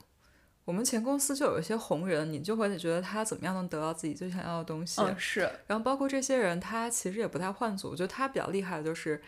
[0.66, 5.02] 我们前公司就有一些红人，你就会觉得他怎么样能得到自己最想要的东西。
[5.02, 9.22] 嗯，是，然后包括这些人，他其实也不太换组，就他比较厉害的就是。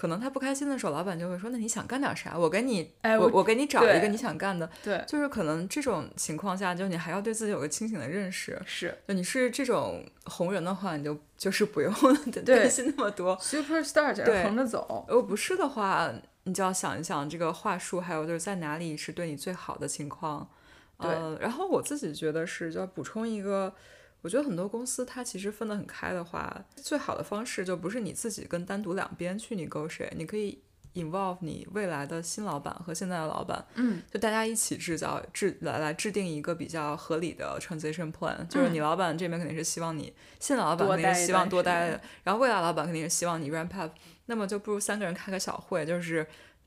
[0.00, 2.38] 可能他不开心的时候，老板就会说：“那你想干点啥？
[2.38, 8.56] 我给你，哎我我我给你找一个你想干的。”对，就是可能这种情况下，就你还要对自己有个清醒的认识。
[8.64, 11.92] 是就你是这种红人的话，你就就是不用
[12.46, 13.36] 担心那么多。
[13.38, 15.04] superstar 在对这横着走。
[15.08, 16.08] 如果不是的话，
[16.48, 20.48] 你就要想一想这个话术，还有就是在哪里是对你最好的情况。
[21.00, 23.72] 对呃，然后我自己觉得是，就要补充一个，
[24.22, 30.60] 我觉得很多公司它其实分得很开的话，最好的方式就不是你自己跟单独两边去 negotiate，你可以
[30.94, 43.92] involve 你未来的新老板和现在的老板，嗯，就大家一起制造制来来制定一个比较合理的 transition plan，就是你老板这边肯定是希望你，现在老板肯定是希望多待间，然后未来老板肯定是希望你 ramp up，
[44.30, 46.26] 那么就不如三个人开个小会，就是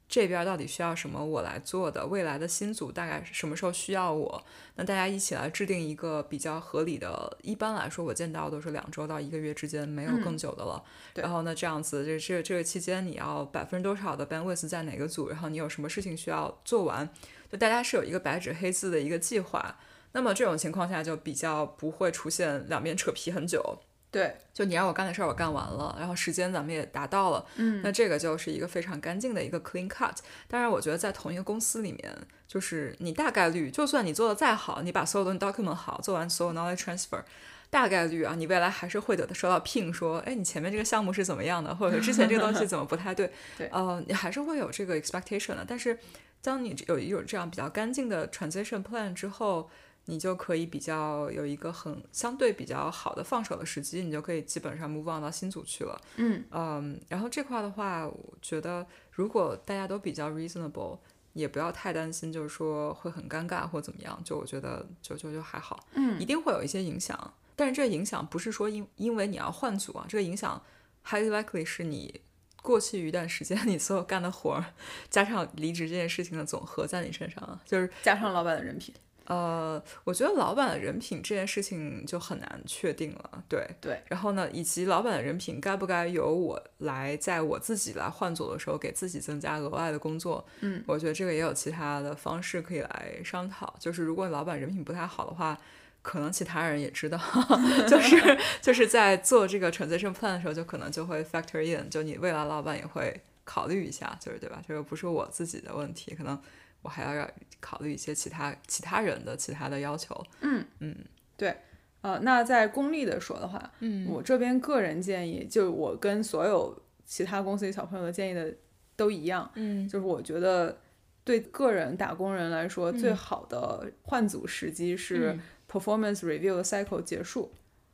[0.09, 4.43] 这边到底需要什么我来做的，未来的新组大概什么时候需要我，
[4.75, 7.37] 那大家一起来制定一个比较合理的。
[7.43, 10.83] 一般来说，我见到都是两周到一个月之间，没有更久的了。
[11.13, 17.07] 对然后呢，这样子这这这个期间你要百分之多少的 bandwidth 在哪个组，然后你有什么事情需要做完，
[17.49, 19.77] 就大家是有一个白纸黑字的一个计划。
[20.13, 23.79] 那么这种情况下就比较不会出现两边扯皮很久。
[24.11, 30.15] 对，就你让我干的事儿我干完了，然后时间咱们也达到了，嗯，那这个就是一个非常干净的一个 clean cut。
[30.49, 32.13] 当然，我觉得在同一个公司里面，
[32.45, 37.23] 就是你大概率，就算你做的再好，你把所有东西 document 好，做完所有 knowledge transfer，
[37.69, 43.67] 大概率啊，你未来还是会得收到 ping 说，哎，你前面这个项目是怎么样的，或者之前这个东西怎么不太对， 对。
[43.67, 45.63] 呃，你还是会有这个 expectation 的。
[45.65, 45.97] 但是，
[46.41, 49.69] 当你有有这样比较干净的 transition plan 之后，
[50.05, 56.01] 你就可以比较有一个很相对比较好的放手的时机，你就可以基本上 move on 到新组去了。
[56.17, 60.97] 嗯嗯，然后这块的话，我觉得如果大家都比较 reasonable，
[61.33, 64.21] 也不要太担心，就是说会很尴尬或怎么样。
[64.23, 70.61] 就我觉得就就就还好，嗯，一定会有一些影响，但是这个影响不是说因因为你要换组啊，这个影响
[71.05, 72.21] highly likely 是你。
[72.63, 74.63] 过去一段时间，你所有干的活儿，
[75.09, 78.93] 加上离职这件事情的总和在你身上啊，就是加上老板的人品。
[79.25, 84.01] 呃，我觉得老板的人品这件事情就很难确定了，对对。
[84.07, 93.73] 然后呢，以及老板的人品该不该由我来，在我自己来换组的时候给自己增加额外的工作，嗯，我觉得这个也有其他的方式可以来商讨。
[93.79, 95.57] 就是如果老板人品不太好的话，
[96.01, 97.17] 可能其他人也知道，
[97.87, 104.61] 就是就是在做这个 transition plan 的时候，就可能就会 factor in，就你未来老板也会考虑一下，就是对吧？
[104.67, 106.37] 这个不是我自己的问题，可能。
[106.81, 110.19] 我还要要考虑一些其他其他人的其他的要求。
[110.41, 110.95] 嗯嗯，
[111.37, 111.55] 对，
[112.01, 114.07] 呃，那在公立的说的话，嗯。
[114.09, 118.53] 我这边个人建议，就我跟所有其他公司里小朋友的建议的
[118.95, 119.87] 都一样，嗯。
[119.87, 120.79] 就是我觉得
[121.23, 122.97] 对个人打工人来说，嗯。
[122.97, 125.37] 最好的换组时机是
[125.69, 127.51] performance review 的 cycle 结束，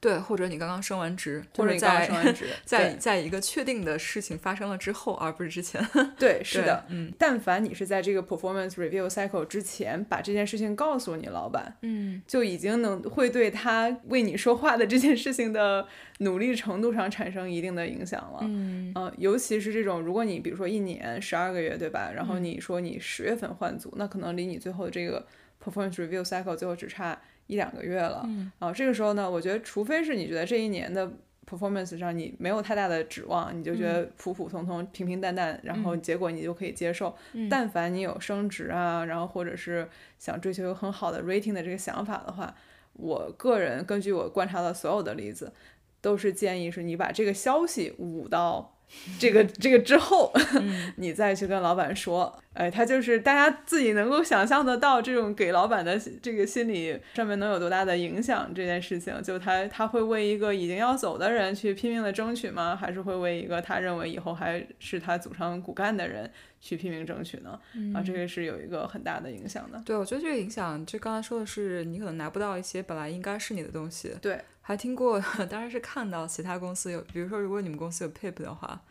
[0.07, 5.85] 对，或者你刚刚升完职，或者你刚在升完职， 在在一个确定的事情发生了之后，而不是之前。
[6.17, 15.85] 对，是的，嗯但凡你是在这个 performance review cycle 之前把这件事情告诉你老板，嗯就已经能会对他为你说话的这件事情的
[16.19, 18.39] 努力程度上产生一定的影响了。
[18.43, 22.09] 嗯嗯、尤其是这种，如果你比如说一年十二个月，对吧？
[22.15, 25.27] 然后你说你十月份换组，那可能离你最后这个
[25.61, 28.21] performance review cycle 最后只差一两个月了。
[28.25, 28.51] 嗯。
[28.59, 31.11] 啊、这个时候呢，我觉得除非是你觉得这一年的
[31.49, 37.15] performance 上你没有太大的指望，你就觉得普普通通、平平淡淡，然后结果你就可以接受。
[37.33, 37.49] 嗯。
[37.49, 42.53] 但凡你有升职啊，然后或者是想追求有很好的 rating 的这个想法的话，
[42.93, 45.53] 我个人根据我观察到所有的例子，
[46.01, 48.75] 都是建议是你把这个消息捂到
[49.19, 50.33] 这个 这个之后，
[50.97, 62.75] 你再去跟老板说，哎，他就是大家自己能够想象得到这种给老板的这个心理上面能有多大的影响这件事情，就他他会为一个已经要走的人去拼命的争取吗？
[62.75, 66.27] 还是会为一个他认为以后还是他组成骨干的人
[66.59, 67.59] 去拼命争取呢？
[67.93, 69.79] 啊，这个是有一个很大的影响的。
[69.85, 74.15] 对，我觉得这个影响，就刚才说的是，你可能拿不到一些本来应该是你的东西。
[74.19, 74.39] 对。
[74.61, 75.17] 还听过，
[75.49, 78.81] 当然是看到其他公司有，比如说如果你们公司有 PIP 的话，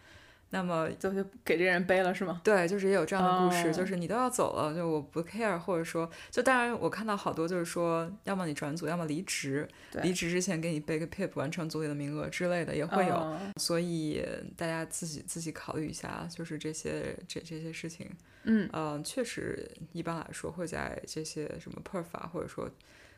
[0.50, 2.40] 那么就就给这人背了是吗？
[2.44, 9.68] 对，就是也有这样的故事，就是你都要走了，就我不 care，或者说，就当然我看到好多就是说，要么你转组，要么离职，
[10.02, 14.24] 离职之前给你背个 PIP，完成组里的名额之类的也会有，所以
[14.56, 18.08] 大家自己自己考虑一下，就是这些这这些事情，
[18.44, 18.70] 嗯。
[18.72, 22.70] 嗯，确实一般来说会在这些什么 PERF 啊，或者说。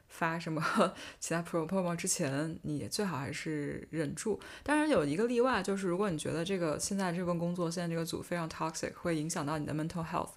[0.08, 0.62] 发什么
[1.20, 4.40] 其他 promo 之前，你最好还是忍住。
[4.62, 10.30] 当然有一个例外，就是如果你觉得这个现在这份工作、现在这个组非常 toxic，会影响到你的 mental health，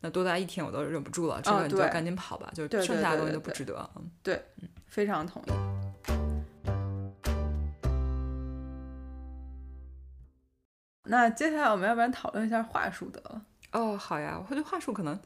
[0.00, 3.90] 那多待一天我都忍不住了，这个你就赶紧跑吧，就剩下的东西都不值得。
[4.22, 4.42] 对，
[4.86, 5.52] 非常同意。
[11.04, 13.42] 那接下来我们要不然讨论一下话术得了？
[13.72, 15.18] 哦，好呀，我觉得话术可能。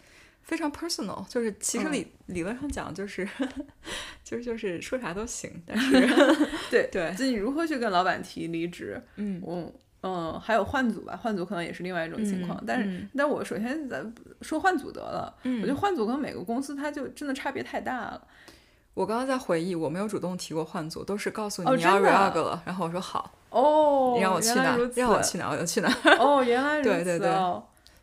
[0.47, 3.29] 非常 personal，就是其实理理论上讲，就是
[4.23, 5.91] 就是就是说啥都行，但是
[6.71, 18.23] 对对，就你如何去跟老板提离职，嗯，我嗯，还有换组吧，换组可能也是另外一种情况，但是但我首先咱说换组得了，我觉得换组跟每个公司它就真的差别太大了。
[18.95, 25.93] 我刚刚在回忆，我没有主动提过换组，都是告诉你你要 reorg 了，然后我说好哦，你让我去哪，让我去哪我就去哪。
[26.21, 27.29] 哦，原来 如此，对对对。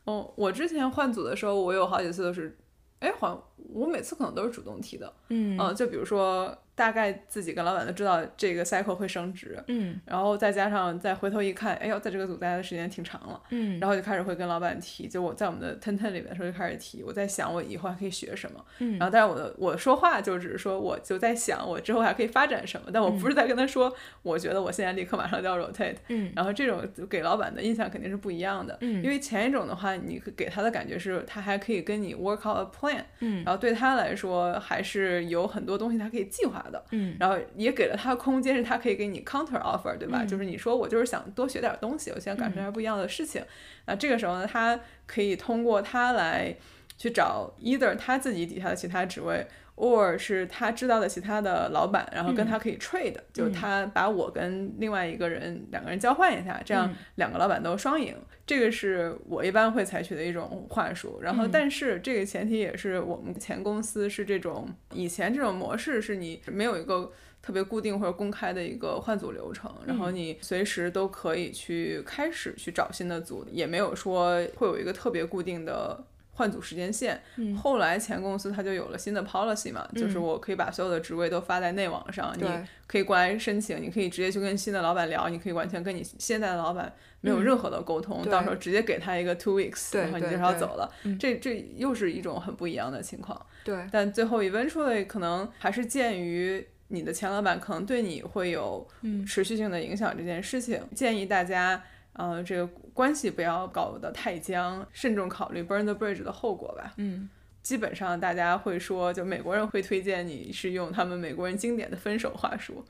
[0.05, 2.57] 哦，我之前换组的时候，我有好几次都是，
[2.99, 6.57] 哎，好，我每次可能都是主动提的，嗯，就比如说。
[6.75, 37.37] 大概自己跟老板都知道这个 cycle 会升值，嗯，然后再加上再回头一看，哎呦，在这个组待的时间挺长了，嗯，然后就开始会跟老板提，就我在我们的 ten ten 里面的时候就开始提，我在想我以后还可以学什么，嗯，然后但是我的我说话就只是说我就在想我之后还可以发展什么，但我不是在跟他说我觉得我现在立刻马上就要 rotate，嗯，然后这种给老板的印象肯定是不一样的，嗯，因为前一种的话，你给他的感觉是他还可以跟你 work out a plan，嗯，然后对他来说还是有很多东西他可以计划的，嗯，然后。
[37.55, 40.25] 也给了他空间，是他可以给你 counter offer，对吧？
[40.25, 43.43] 就是你说我就是想多学点东西，我想感受一下不一样的事情。
[43.85, 46.55] 那这个时候呢，他可以通过他来
[46.97, 58.15] 去找 either 他自己底下的其他职位，or 是他知道的其他的老板，然后跟他可以 trade，就他把我跟另外一个人两个人交换一下，这样两个老板都双赢。
[58.45, 61.19] 这个是我一般会采取的一种话术。
[61.21, 67.11] 然后，但是这个前提也是我们前公司是这种以前这种模式，是你没有一个。
[67.45, 76.01] 特别固定或者公开的一个换组流程，然后你随时都可以去开始去找新的组，也没有说会有一个特别固定的
[76.33, 77.21] 换组时间线。
[77.55, 82.45] 后来前公司它就有了新的 policy 嘛，就是我可以把所有的职位都发在内网上，你
[82.85, 90.91] 可以过来申请，你可以直接去跟新的老板聊，你可以完全跟你现在的老板没有任何的沟通，到时候直接给他一个 two weeks，然后你就要走了。
[91.19, 93.39] 这这又是一种很不一样的情况。
[93.63, 96.65] 对，但最后 eventually 可能还是鉴于。
[96.89, 98.87] 你的前老板可能对你会有
[99.25, 101.81] 持续性的影响，这件事情建议大家，
[102.13, 106.93] 呃，这个关系不要搞得太僵，慎重考虑 burn the bridge 的后果吧。
[106.97, 107.29] 嗯，
[107.61, 112.83] 基本上大家会说，就美国人会推荐你是用他们美国人经典的分手话术。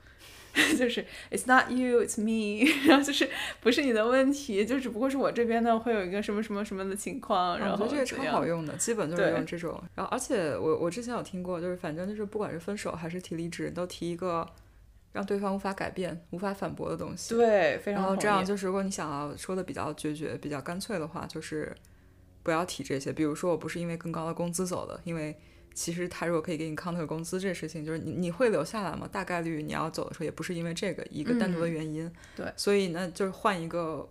[0.78, 3.28] 就是 It's not you, it's me， 然后就是
[3.60, 9.82] 不是你的问题，就只不过是我这边呢会有一个什么什么什么的情况，然后我觉得这个超好用的，基本就是用这种。
[9.96, 14.48] 然后而且我我之前有听过，就是反正就是不管是分手还是提离职，都提一个
[15.14, 17.34] 让对方无法改变、无法反驳的东西。
[17.34, 21.74] 对，非常然后这样就是如果你想要说的比较决绝、比较干脆的话，就是
[22.42, 23.10] 不要提这些。
[23.10, 25.34] 比如说我不是因为更高的工资走的，因为。
[25.76, 29.08] 其实他如果可以给你 counter 工资，这事情就是你你会留下来吗？
[29.10, 32.08] 大概率你要走的时候也不是因为这个一个单独的原因。
[32.36, 34.08] 对，所以呢，就是换一个，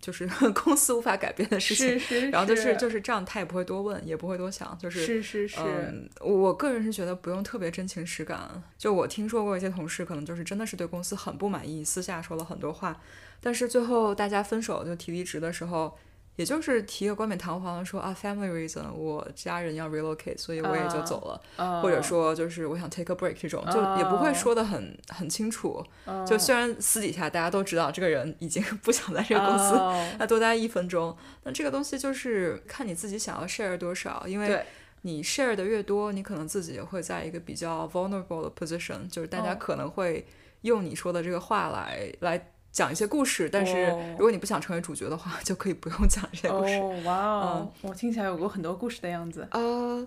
[0.00, 1.98] 就是 公司无法改变的事情。
[1.98, 2.30] 是是。
[2.30, 4.76] 然后就是就是这样，他也不会多问，也不会多想。
[4.78, 5.60] 就是是是是。
[5.60, 8.62] 嗯，我个人是觉得不用特别真情实感。
[8.78, 13.00] 就我听说过一些同事，可能就是真的是对公司很不满意，私下说了很多话，
[13.40, 15.96] 但是最后大家分手就提离职的时候。
[16.36, 25.84] 也就是提个冠冕堂皇的说啊，family reason，我家人要 relocate，所以我也就走了，或者说就是我想 take a break 这种，就也不会说的很很清楚。
[26.26, 29.74] 就虽然私底下大家都知道这个人已经 不想在这个公司
[30.18, 31.14] 那多待一分钟，
[31.44, 34.64] 那这个东西就是看你自己想要 share 多少，因为
[35.02, 40.26] 你 share 的越多，你可能自己也会在一个比较 vulnerable 的 position，就是大家可能会
[40.62, 42.52] 用你说的这个话来来。
[42.72, 46.74] 讲一些故事，但是如果你不想成为主角的话，就可以不用讲这些故事。
[46.76, 49.46] 哦，哇哦，我听起来有过很多故事的样子。
[49.50, 50.06] 呃，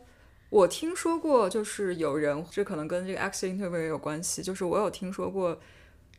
[0.49, 5.59] 我听说过，就是有人，这可能跟这个 exit interview 也有关系，就是我有听说过。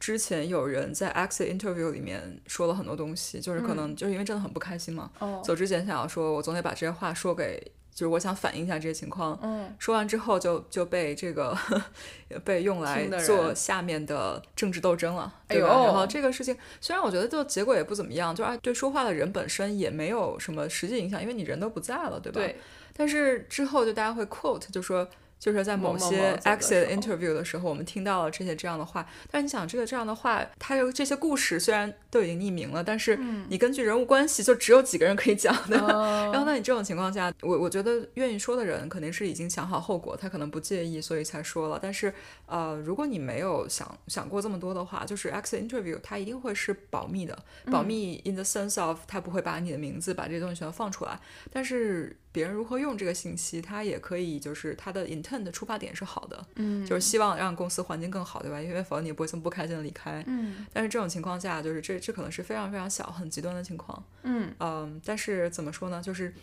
[0.01, 5.11] 之前有人在 exit interview 里面说了很多东西，就是可能就是因为真的很不开心嘛。
[5.43, 9.39] 走之前想要说，我总得把这些话说给，就是我想反映一下这些情况。
[9.43, 9.75] 嗯。
[9.79, 11.57] 说完之后就就被这个
[12.45, 15.69] 被用来做下面的政治斗争了，对吧？
[15.69, 22.41] 然后这个事情虽然我觉得就结果也不怎么样，就对说话的人本身也没有什么实际影响，因为你人都不在了，对吧？
[22.41, 22.57] 对。
[22.97, 25.09] 但是之后就大家会 quote 就说。
[25.45, 29.07] 就是在某些 exit interview 的时候，我们听到了这些这样的话。
[29.31, 33.15] 但是你想，这个这样的话，它有这些故事虽然都已经匿名了，但是
[33.51, 35.77] 你根据人物关系，就只有几个人可以讲的。
[36.33, 41.79] 然后，那你这种情况下，我我觉得愿意说的人肯定是已经想好后果，他可能不介意，所以才说了。
[41.83, 42.15] 但是，
[42.47, 47.39] 呃，如果你没有想想过这么多的话，就是 exit interview 它一定会是保密的，
[47.71, 51.21] 保密 in the sense of 它不会把你的名字把这些东西全放出来。
[51.53, 55.45] 但是别人如何用这个信息，他也可以就是他的 intent。
[55.45, 58.59] 的出发点是好的，嗯，就是希望让公司环境更好，对吧？
[58.59, 60.67] 因为否则你不会这么不开心的离开，嗯。
[60.73, 65.01] 但是这种情况下，就是这这可能是非常非常小、很极端的情况，嗯嗯。
[65.05, 66.01] 但是怎么说呢？
[66.03, 66.35] 就是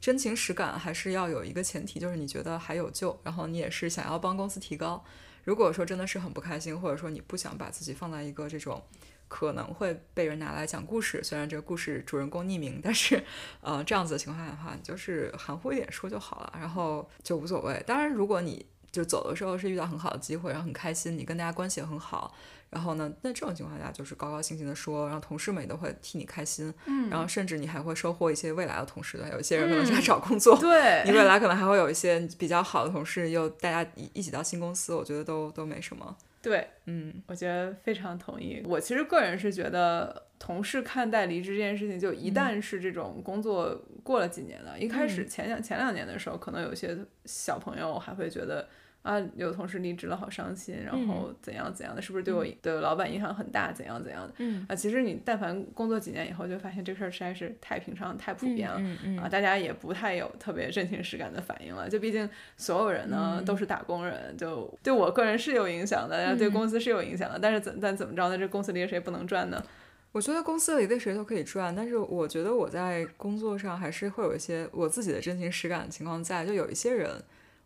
[0.00, 5.04] 真情实感还是要有一个前提，就是你觉得还有救，然后你也是想要帮公司提高。
[5.44, 8.82] 如果说真的是很不开心，或者说你不想把自己放在一个这种。
[9.28, 13.22] 可能会被人拿来讲故事，虽然这个故事主人公匿名， 但是，
[13.60, 17.82] 呃，这样子的情况下的话，你就是含糊一点说就好了，然后就无所谓。
[17.86, 22.34] 当然，如果你就走的时候是遇到很好的机会，然后很开心，你跟大家关系也很好，
[22.70, 36.16] 然后呢，那这种情况下就是高高兴兴的说，然后同事们也都会替你开心，嗯，然后甚至你还会收获一些未来的同事的，有一些人可能是在找工作，对， 你未来可能还会有一些比较好的同事，又大家一一起到新公司，我觉得都都没什么。
[36.40, 38.62] 对，嗯，我觉得非常同意。
[38.64, 48.68] 我其实个人是觉得，同事看待离职这件事情，就一旦是这种工作过了几年了，一开始前两前两年的时候，可能有些小朋友还会觉得。
[49.08, 53.72] 啊，有同事离职了，好伤心，然后怎样怎样的，是不是对我的老板影响很大？
[53.72, 54.34] 怎样怎样的？
[54.36, 58.76] 嗯啊，其实你但凡工作几年以后，就发现这事儿实在是太平常、太普遍了。
[58.78, 61.88] 嗯嗯啊，大家也不太有特别真情实感的反应了。
[61.88, 62.28] 就毕竟
[62.58, 67.38] 所有人呢都是打工人，就对我个人是有影响的，对公司是有影响的。
[67.40, 68.36] 但是怎但怎么着呢？
[68.36, 69.64] 这公司里谁不能赚呢？
[70.12, 77.10] 我觉得公司里的谁都可以赚，但是我觉得我在工作上还是会有一些我自己的真情实感的情况在，就有一些人。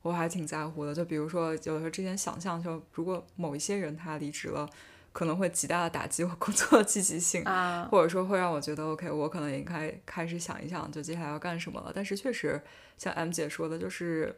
[0.02, 4.68] 我还挺在乎的，就比如说，有的时候之前想象，就如果某一些人他离职了，
[5.12, 11.92] 可能会极大的打击我 工作的积极性，啊，或者说会让我觉得，OK，我可能应该开始想一想，就接下来要干什么了。
[11.94, 12.60] 但是确实，
[12.98, 14.36] 像 M 姐说的，就是，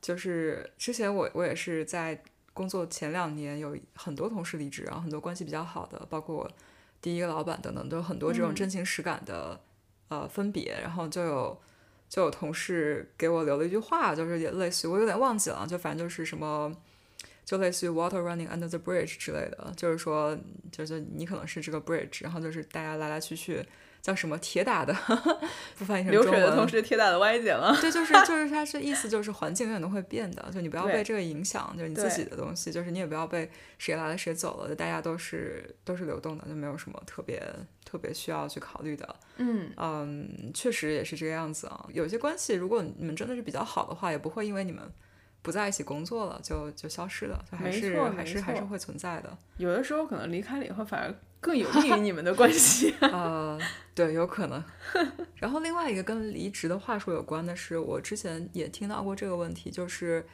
[0.00, 2.22] 就是之前我我也是在
[2.52, 6.50] 工作前两年有很多同事离职，然后很多关系比较好的，包括我
[7.00, 9.60] 第一个老板等等，都有很多这种真情实感的
[10.06, 11.60] 呃分别，然后就有。
[12.14, 16.72] 就有同事给我留了一句话，就是也类似于我有点忘记了，就反正就是什么，
[17.44, 20.38] 就类似于 water running under the bridge 之类的，就是说，
[20.70, 23.66] 就是你可能是这个 bridge，然后就是大家来来去去。
[24.04, 24.92] 叫什么铁打的，
[25.78, 27.74] 不翻译成流水的同时铁打的歪姐吗？
[27.80, 37.42] 对，就是就是它是意思就是环境永远都会变的，就你不要被这个影响，就是你自己的东西，就是你也不要被谁来了谁走了，就大家都是都是流动的，就没有什么特别
[37.82, 39.16] 特别需要去考虑的。
[39.38, 41.86] 嗯嗯，确实也是这个样子啊。
[41.90, 44.82] 有些关系如果你们真的是比较好的话，也不会因为你们
[45.40, 49.34] 不在一起工作了就就消失了，就还是还是还是会存在的。
[49.56, 51.14] 有的时候可能离开了以后反而。
[51.44, 53.58] 更有利于你们的关系 啊，
[53.94, 54.64] 对，有可能。
[55.36, 60.24] 然后另外一个跟离职的话术有关的是，我之前也听到过这个问题，就是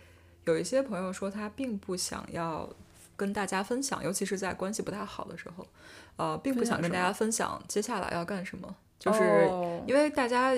[0.44, 2.72] 有一些朋友说他并不想要
[3.16, 5.66] 跟大家分享，尤其是在关系不太好的时候，
[6.14, 8.76] 呃，并不想跟大家分享接下来要干什么。
[9.00, 9.50] 就是
[9.86, 10.52] 因为大家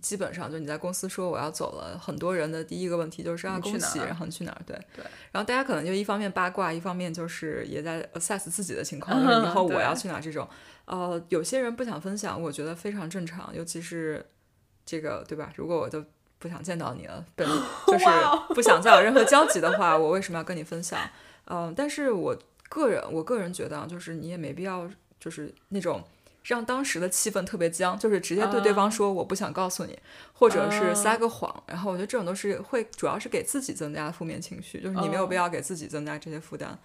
[0.00, 4.62] 基本上就你在公司说我要走了，很多人的第一个问题就是啊恭喜，然后你去哪儿？
[4.64, 5.04] 对对。
[5.32, 10.48] 然后大家可能就一方面八卦，一方面就是也在 assess 自己的情况， 就是以后我要去哪儿这种。
[10.84, 14.24] 呃，有些人不想分享，我觉得非常正常，尤其是
[14.86, 15.52] 这个对吧？
[15.56, 16.04] 如果我都
[16.38, 17.44] 不想见到你了，本
[17.88, 18.04] 就是
[18.54, 21.00] 不想再有任何交集的话，我为什么要跟你分享？
[21.46, 26.02] 嗯，但是我个人我个人觉得，就是你也没必要就是那种。
[26.44, 29.98] 让当时的气氛特别僵，就是直接对对方说我不想告诉你，
[30.32, 36.78] 或者是撒个谎，然后我觉得这种都是会主要是给自己增加负面情绪，就是你没有必要给自己增加这些负担。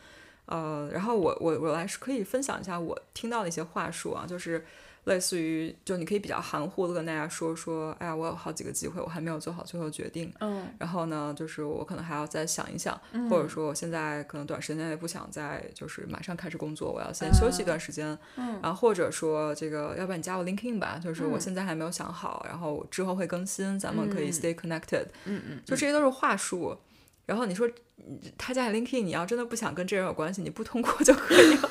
[0.46, 4.66] 呃，然后我我我来可以分享一下我听到的一些话术啊，就是
[5.08, 10.32] 类似于就你可以比较含糊的跟大家说说，哎呀，我有好几个机会，我还没有做好最后决定。
[10.40, 13.00] 嗯然后呢，就是我可能还要再想一想，
[13.30, 18.18] 或者说我现在可能短时间内不想再就是马上开始工作，我要先休息一段时间。
[18.36, 25.06] 嗯然后或者说这个，要不然你加我 LinkedIn 吧，就是我现在还没有想好，然后之后会更新，咱们可以 stay connected。
[25.26, 26.78] 嗯嗯，就这些都是话术。
[27.26, 31.70] 然后你说嗯他加你 LinkedIn，你要真的不想跟这人有关系，你不通过就可以了，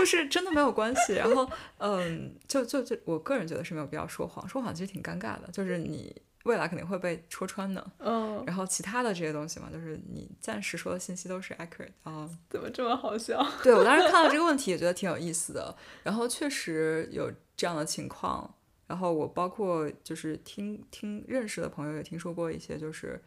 [0.00, 1.14] 就是真的没有关系。
[1.14, 1.48] 然后
[1.78, 7.86] 嗯，就就就我个人觉得是没有必要说谎，说谎其实挺尴尬的，就是你未来肯定会被戳穿的。
[7.98, 13.46] 嗯，然后其他的这些东西嘛，就是你暂时说的信息都是 accurate 啊、怎么这么好笑？
[13.62, 18.54] 对我当时看到这个问题也觉得挺有意思的，然后确实有这样的情况，
[18.86, 23.20] 然后我包括就是听听认识的朋友也听说过一些，就是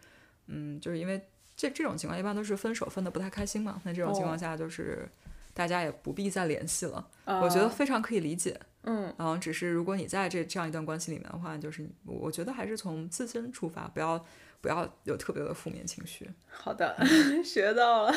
[0.48, 1.24] 嗯，就是因为
[1.56, 5.08] 这这种情况一般都是分手分的不太开心嘛，那这种情况哦下就是
[5.54, 8.60] 大家也不必再联系了，啊我觉得非常可以理解。
[8.86, 14.26] 嗯然后只是如果你在这这样一段关系里面的话，就是我我觉得还是从自身出发，不要
[14.60, 16.30] 不要有特别的负面情绪。
[16.50, 16.94] 好的，
[17.46, 18.14] 学到了。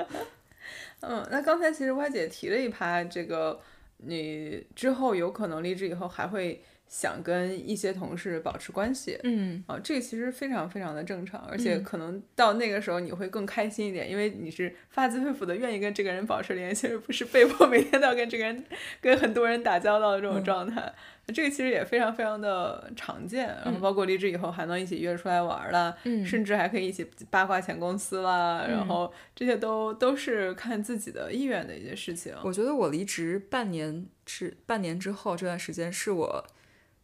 [1.00, 3.60] 嗯，那刚才其实歪姐提了一趴，这个
[3.98, 9.18] 你之后有可能离职以后还会想跟一些同事保持关系。
[9.22, 18.64] 嗯啊，这个其实非常非常的正常，而且嗯可能到那个时候你会更开心一点，因为你是发自肺腑的愿意跟这个人保持联系，而不是被迫每天都要跟这个人、
[19.00, 20.92] 跟很多人打交道的这种嗯状态。
[21.34, 32.32] 这个其实也非常非常的常见，然后包括离职以后还能一起约出来玩儿啦，嗯甚至还可以一起八卦前公司啦，然嗯后这些都都是看自己的意愿的一些事情。
[32.44, 36.46] 我觉得我离职半年之半年之后这段时间，是我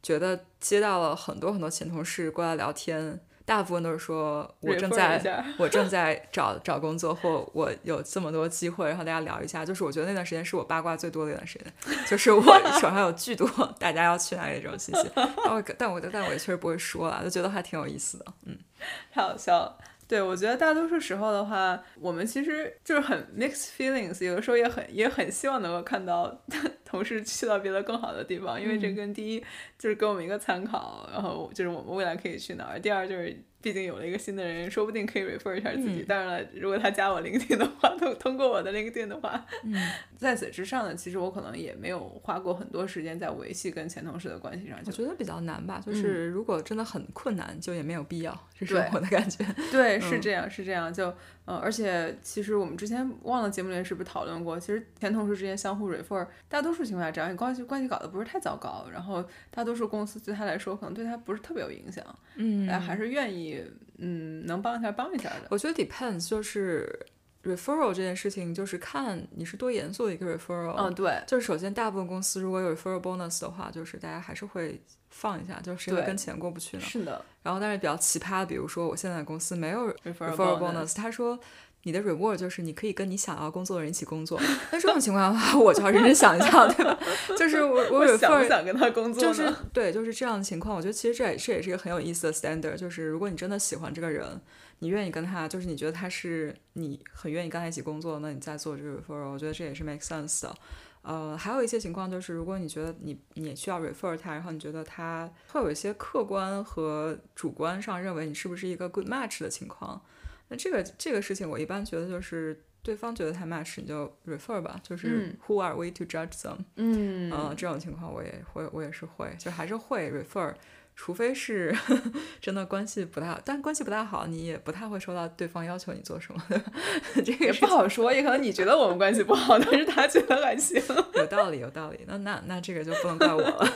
[0.03, 9.65] 觉得接到了很多很多前同事过来聊天，大部分都是说我正在我正在找找工作，或我有这么多机会，然后大家聊一下。
[9.65, 12.43] 就是我觉得那段时间是我八卦最多的一段时间，就是我
[12.81, 13.49] 手上有巨多
[13.79, 18.25] 大家要去哪里这种信息，但我但我但我也确实不会说了，就觉得还挺有意思的。
[18.47, 18.59] 嗯，
[19.13, 19.79] 太好笑了。
[20.09, 26.39] 对，我觉得大多数时候的话，我们其实就是很 mixed feelings，有的时候也很也很希望能够看到
[26.85, 29.43] 同事去到别的更好的地方，因为这嗯跟第一
[29.83, 32.79] 就是给我们一个参考，然后就是我们未来可以去哪儿。
[32.79, 36.03] 第二就是毕竟有了一个新的人，说不定可以 refer 一下自己。
[36.03, 39.75] 嗯当然了，如果他加我 LinkedIn 的话，通通过我的 LinkedIn 的话，嗯，
[40.17, 44.81] 在此之上呢，其实我可能也没有花过很多时间在维系跟前同事的关系上。
[44.85, 49.45] 就我觉得比较难吧，就是如果真的很困难，就也没有必要，这是对我的感觉。
[49.73, 50.95] 对， 是嗯这样，是这样。
[50.95, 51.13] 就
[51.45, 62.05] 呃，而且其实我们之前忘了节目里面是不是讨论过，其实前同事之间相互 refer，大多数情况下，只要你关系关系搞得不是太糟糕，然后大多数公司对他来说可能对他不是特别有影响，
[62.37, 63.63] 嗯大家还是愿意
[63.99, 65.49] 嗯能帮一下帮一下的。
[65.51, 67.07] 我觉得 depends，就是
[67.43, 70.75] referral 这件事情，就是看你是多严肃的一个 referral。
[70.77, 74.81] 嗯，对，就是首先，大部分公司如果有 referral bonus 的话，就是大家还是会
[75.13, 76.83] 放一下，就是谁会跟钱过不去呢？
[76.83, 81.39] 是的然后，但是比较奇葩的，比如说我现在的公司没有，refer referral bonus，他说
[81.83, 84.41] 你的 reward 就是你可以跟你想要工作的人一起工作。
[84.73, 86.99] 那这种情况的话，我就要认真想一下，对吧？
[87.37, 89.23] 就是我 我我想不 refer 想跟他工作？
[89.23, 90.77] 就是对，就是这样的情况。
[90.77, 94.41] 我觉得其实这也这也是一个很有意思的 standard，就是如果你真的喜欢这个人，
[94.79, 100.55] 你愿意跟他，就是你觉得他是你很愿意跟他一起工作，那你在做这个 referral，我觉得这也是 make sense 的。
[101.03, 110.01] 呃，还有一些情况就是，如果你觉得你你也需要 refer 他，然后你觉得他会有一些客观和主观上认为你是不是一个 good match 的情况，
[110.49, 115.37] 那这个这个事情我一般觉得就是对方觉得他 match 你就 refer 吧，就是嗯。
[115.47, 116.59] who are we to judge them？
[116.77, 117.33] 嗯。
[117.33, 120.55] 嗯，这种情况我也会，我也是会，就还是会 refer，
[120.95, 121.75] 除非是
[122.41, 126.63] 真的关系不太好，但关系不太好，你也不太会收到对方要求你做什么的，
[127.25, 130.81] 这个也不好说，也可能你觉得我们关系不好， 但是他觉得还行。
[131.15, 132.01] 有道理，有道理。
[132.07, 133.69] 那那那这个就不能怪我了。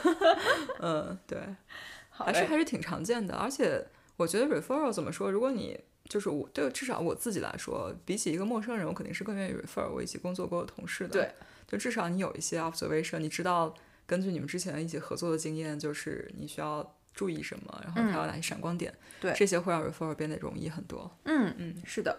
[0.81, 1.39] 嗯，对，
[2.11, 3.87] 还是还是挺常见的，而且
[4.17, 11.11] 我觉得 referral 怎么说，如果你就是我对至少我自己来说，比起一个陌生人，我肯定是更愿意 refer 我一起工作过的同事的。
[11.11, 11.31] 对，
[11.67, 13.75] 就至少你有一些 observation，你知道
[14.07, 19.33] 根据你们之前一起合作的经验，就是你需要注意什么，然后还有哪些闪光点，对。
[19.35, 21.11] 这些会让 refer 变得容易很多。
[21.25, 22.15] 嗯嗯，是的。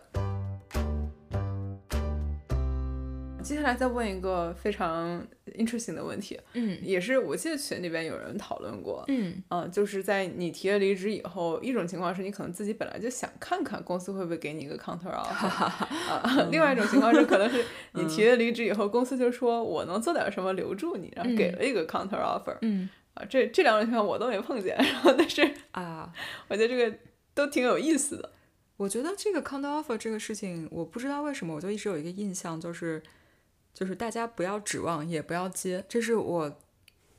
[3.44, 5.26] 接下来再问一个非常
[5.56, 6.78] interesting 的问题，嗯。
[6.82, 9.42] 也是我记得群里边有人讨论过，嗯。
[9.50, 25.42] 嗯、就是在你提了离职以后，一种情况是你可能自己本来就想看看公司会不会给你一个 counter offer，啊， 另外一种情况是可能是你提了离职以后，公司就说我能做点什么留住你，然后给了一个 counter offer，嗯啊，这这两种情况我都没碰见，然后但是
[25.72, 26.14] 啊。
[26.48, 26.98] 我觉得这个
[27.34, 28.32] 都挺有意思的，
[28.78, 33.02] 我觉得这个 counter offer 这个事情，我不知道为什么，我就一直有一个印象，就是
[33.74, 36.60] 就是大家不要指望，也不要接，这是我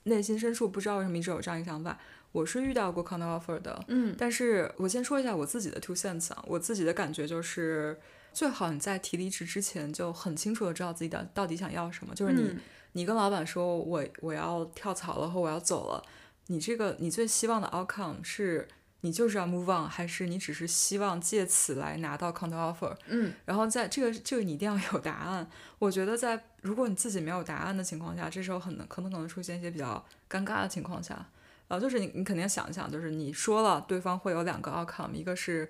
[0.04, 1.98] 内心深处不知道为什么一直有这样一个想法。
[2.32, 7.98] 我是遇到过 counter offer 的，嗯，但是我先说一下我自己的 two cents 啊，我自己的感觉就是，
[8.38, 12.60] 最好你在提离职之前就很清楚的知道自己的到底想要什么，就是你、嗯
[12.92, 16.02] 你跟老板说我我要跳槽了或我要走了，
[16.46, 18.66] 你这个你最希望的 outcome 是
[19.00, 22.96] 你就是要 move on，还是你只是希望借此来拿到 counter offer？
[23.08, 25.48] 嗯然后在这个这个你一定要有答案。
[25.80, 31.28] 我觉得在如果你自己没有答案的情况下，这时候很能可能可能出现一些比较尴尬的情况下，
[31.68, 35.68] 啊，就是你你肯定要想一想，就是你说了对方会有两个 outcome，一个是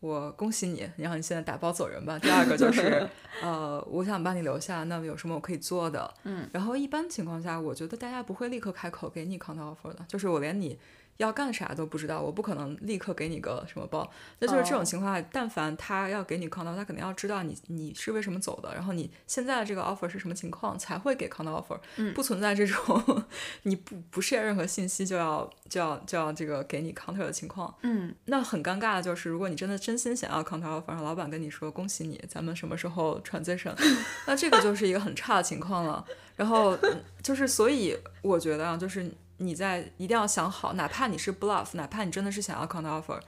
[0.00, 2.18] 我恭喜你，然后你现在打包走人吧。
[2.18, 3.06] 第二个就是
[3.42, 6.12] 呃，我想把你留下，那么有什么我可以做的？
[6.24, 10.78] 嗯，然后一般情况下，我觉得大家不会立刻开口给你 counter offer 的，就是我连你。
[11.20, 14.10] 要干啥都不知道，我不可能立刻给你个什么包。
[14.38, 23.24] 那就是这种哦情况下，但凡他要给你 counter，他肯定要知道你你是为什么走的，然后你现在的这个 offer 是什么情况才会给 counter offer，、嗯不存在这种
[23.64, 27.72] 你不不 share 任何信息就要就要就要这个给你 counter 的情况。
[27.82, 33.74] 嗯那很尴尬的就是，如果你真的真心想要 counter offer，然后老板跟你说恭喜你，咱们什么时候 transition，
[34.26, 36.04] 那这个就是一个很差的情况了。
[36.36, 39.04] 然后嗯就是，所以我觉得啊，就是
[39.40, 43.18] 你在一定要想好，哪怕你是 bluff，哪怕你真的是想要 counter offer，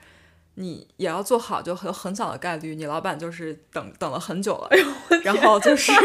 [0.55, 4.69] 你也要做好，就很很小的概率，你老板就是等等了很久了，
[5.23, 5.91] 然后就是。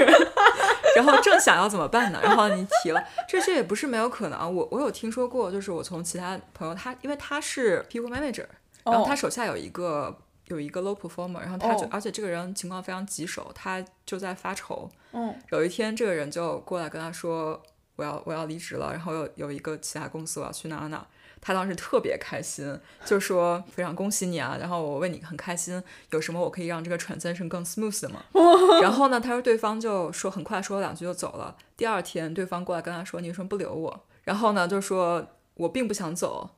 [0.96, 2.18] 然后正想要怎么办呢？
[2.20, 4.48] 然后你提了，这这也不是没有可能啊。
[4.48, 8.46] 我我有听说过，就是我从其他朋友他，因为他是 people manager，
[8.82, 14.90] 然后他手下有一个、有一个 low performer，然后他就、哦而且这个人情况非常棘手，他就在发愁。
[15.12, 17.62] 嗯有一天，这个人就过来跟他说
[17.98, 21.06] ：“我要我要离职了，然后有有一个其他公司我要去哪哪哪。”
[21.40, 24.56] 他当时特别开心，就说：“非常恭喜你啊！
[24.58, 25.80] 然后我为你很开心，
[26.10, 28.24] 有什么我可以让这个 transition 更 smooth 的吗？
[28.82, 31.56] ”然后呢，他说对方就说很快说了两句就走了。
[31.76, 36.50] 第二天，对方过来跟他说：“你为什么不留我？”然后呢，就说我并不想走。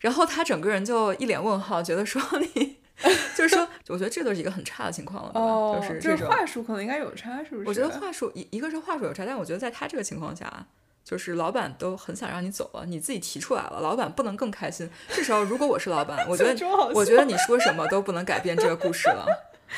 [0.00, 2.22] 然后他整个人就一脸问号，觉得说
[2.54, 2.78] 你
[3.34, 5.46] 就是说，我觉得这都是一个很差的情况了，对吧？
[5.46, 6.20] 哦，就是这种。
[6.20, 7.68] 这话术可能应该有差，是不是？
[7.68, 10.66] 我觉得话术一一个是话术有差，但我觉得在他这个情况下，
[11.04, 14.88] 就是老板都很想让你走了，你自己提出来了，老板不能更开心。
[15.08, 19.26] 这时候如果我是老板，我觉得我觉得你说什么都不能改变这个故事了。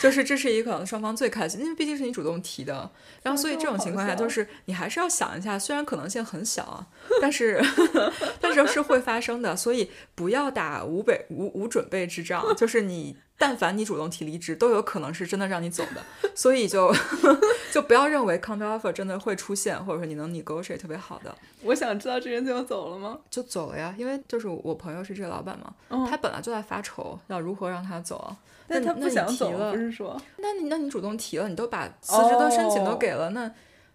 [0.01, 2.91] 就是这是一个可能双方最开心，因为毕竟是你主动提的，
[3.23, 6.87] 然后所以这种情况下，就是你还是要想一下，虽然可能性很小啊，
[7.21, 7.61] 但是
[8.41, 16.91] 但是是会发生的，所以不要打无备无无准备之仗，就是你但凡你主动提离职，都有可能是真的让你走的，所以就
[17.73, 23.19] 就不要认为 counter offer 真的会出现，或者说你能 negotiate 特别好的我想知道这人最后走了吗？
[23.29, 28.37] 就走了呀，因为就是我朋友是这个老板嘛，嗯他本来就在发愁要如何让他走啊。
[28.69, 33.49] 但他那你那你不想走，提了不是说那你那你主动提了，你都把辞职的申请都给了，那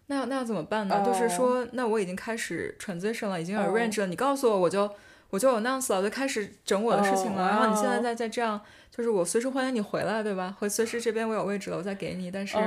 [0.08, 1.04] 那要那要怎么办呢？
[1.06, 4.90] 就是说，那我已经开始 transition 了，已经 arrange 了，你告诉我，我就
[5.32, 7.44] 我就 announce 了，我就开始整我的事情了。
[7.44, 8.62] 哦然后你现在哇哦再再这样，
[8.96, 10.56] 就是我随时欢迎你回来，对吧？
[10.60, 12.30] 会随时这边我有位置了，我再给你。
[12.30, 12.58] 但是、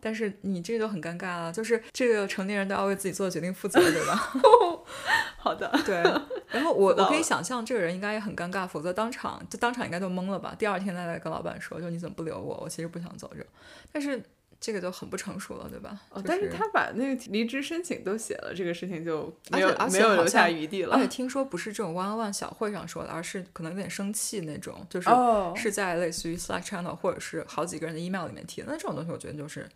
[0.00, 4.32] 但是你这就很尴尬了，就是这个成年人都要为自己做的决定负责，对吧？
[5.38, 5.96] 好的，对。
[6.52, 10.54] 然后我我可以想象这个人应该也很尴尬，否则当场就当场应该就懵了吧。
[10.58, 12.60] 第二天再来跟老板说，就你怎么不留我？
[12.62, 13.44] 我其实不想走这。
[13.90, 14.22] 但是
[14.64, 16.00] 这个就很不成熟了，对吧？
[16.08, 21.06] 哦，就但是他把那个离职申请都写了，这个事情就没有没有留下余地了而且。
[21.06, 28.68] 听说不是这种 one on one 小会上说的，而是可能有点生气那种，就是哦，是在类似于 Slack channel 或者是好几个人的 email 里面提的。
[28.70, 29.68] 那这种东西，我觉得就是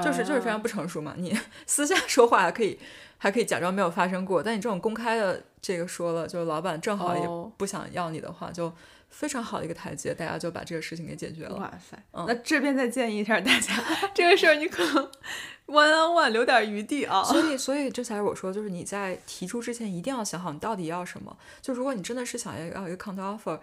[0.00, 1.14] 就是就是非常不成熟嘛。
[1.16, 1.36] 你
[1.66, 2.78] 私下说话还可以
[3.18, 8.72] 还可以假装没有发生过，但你这种公开的这个说了，就是老板正好也哦不想要你的话，就
[9.16, 11.56] 非常好的一个台阶，大家就把这个事情给解决了。
[11.56, 13.72] 哇塞，嗯那这边再建议一下大家，
[14.12, 15.10] 这个事儿你可能
[15.68, 17.24] one on one 留点余地啊。
[17.24, 21.34] 所以，所以这才是我说，就是你在提出之前一定要想好你到底要什么。
[21.62, 23.58] 就如果你真的是想要要一个 counter offer，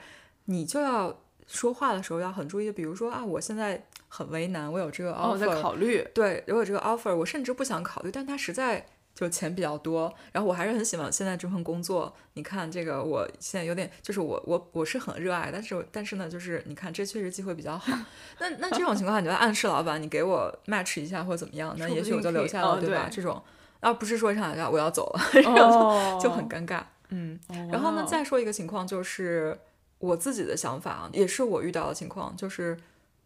[0.46, 2.72] 你就要说话的时候要很注意。
[2.72, 8.84] 比如说啊，我现在很为难，我有这个哦，我 offer，、在考虑，对，我有这个 offer，我甚至不想考虑，但他实在
[9.14, 12.14] 就钱比较多，然后我还是很喜欢现在这份工作。
[12.34, 17.96] 你看这个，我现在有点，就是我我我是很热爱，但是但是呢，就是你看这确实机会比较好。
[18.40, 23.06] 那那这种情况，你就要暗示老板，你给我 match 一下或者怎么样，那也许我就留下了，哦对吧？
[23.08, 23.42] 对这种
[23.80, 26.82] 而不是说上来我要走了， 这样哦就很尴尬。
[27.10, 27.40] 嗯，
[27.72, 29.56] 然后呢，再说一个情况，就是
[30.00, 32.76] 我自己的想法啊，也是我遇到的情况，就是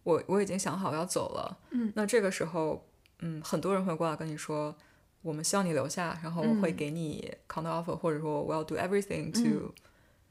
[0.03, 2.85] 我我已经想好要走了，嗯，那这个时候，
[3.19, 4.75] 嗯，很多人会过来跟你说，
[5.27, 6.75] 我们希望你留下，然后我会嗯。
[6.77, 9.43] 给你 counter offer，、或者说我要 do everything 嗯。
[9.43, 9.73] to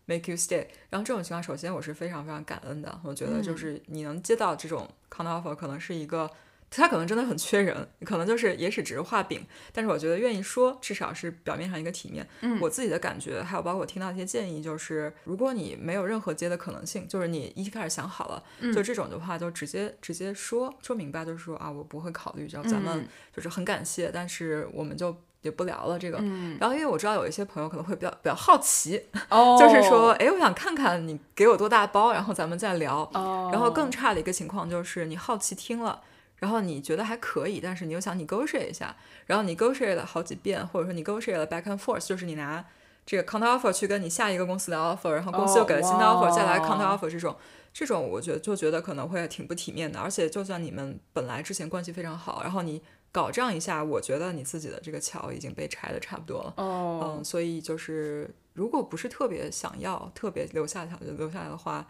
[0.07, 0.67] make you stay。
[0.89, 3.59] 然后这种情况，首先我是非常非常感恩的，我觉得就嗯。
[3.59, 6.31] 是你能接到这种 counter offer，可能是一个
[6.69, 12.27] 他可能真的很缺人，可能就是也许只是画饼，但是我觉得愿意说，至少是表面上一个体面。
[12.41, 18.43] 嗯，我自己的感觉，还有包括我听到一些建议，就是如果你没有任何接的可能性，就是你一开始想好了，
[18.75, 26.19] 就这种的话，就直接直接说说明白，就是说啊，我不会考虑，然后咱们就是很感谢，但是我们就也不聊了这个。
[26.59, 29.01] 然后因为我知道有一些朋友可能会比较比较好奇，
[29.59, 33.09] 就是说，哎，我想看看你给我多大包，然后咱们再聊。
[33.53, 36.03] 然后更差的一个情况就是你好奇听了。
[36.39, 38.95] 然后你觉得还可以，但是你又想 negotiate 一下，
[39.27, 42.65] 然后你 negotiate 了好几遍，或者说你 negotiate 了 back and forth，就是你拿
[43.07, 47.35] 这个 counter offer 去跟你下一个公司的 offer，然后公司又给了新的 offer，再来 counter offer 这种，
[47.73, 49.99] 这种我觉得就觉得可能会挺不体面的。
[49.99, 56.55] 而且就算你们本来之前关系非常好，然后你搞这样一下，我觉得你自己的这个桥已经被拆的差不多了。
[56.59, 61.87] 嗯，所以就是如果不是特别想要，特别留下想留下来的话。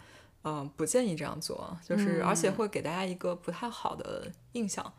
[0.49, 4.92] 嗯，不建议这样做，就是而且会给大家一个不太好的印象，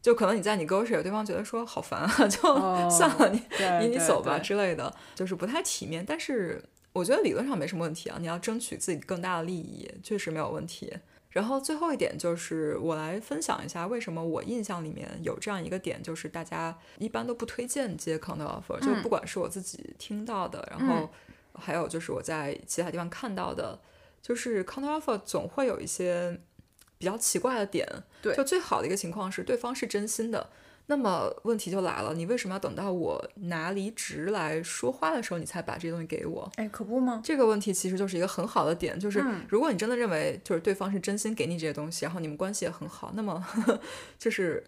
[0.00, 2.40] 就可能你在你 negotiate，对方觉得说好烦啊，就
[2.88, 3.42] 算了，你
[3.82, 6.02] 你你走吧之类的，就是不太体面。
[6.08, 10.90] 但是我觉得理论上没什么问题啊，你要争取自己更大的利益，确实没有问题。
[11.28, 21.10] 然后最后一点就是我来分享一下为什么我印象里面有这样一个点，就是大家一般都不推荐接 counter offer，就不管是我自己听到的，然后
[21.52, 23.78] 还有就是我在其他地方看到的。
[24.24, 26.40] 就是 counter offer 总会有一些
[26.96, 27.86] 比较奇怪的点，
[28.22, 30.48] 对，就最好的一个情况是对方是真心的，
[30.86, 36.50] 那么问题就来了，你为什么要等到我拿离职来说话的时候，你才把这些东西给我？
[36.56, 37.20] 哎，可不吗？
[37.22, 43.46] 这个问题其实就是一个很好的点，就是如果你真的认为就是对方是真心给你这些东西，然后你们关系也很好，那么
[44.18, 44.64] 就是。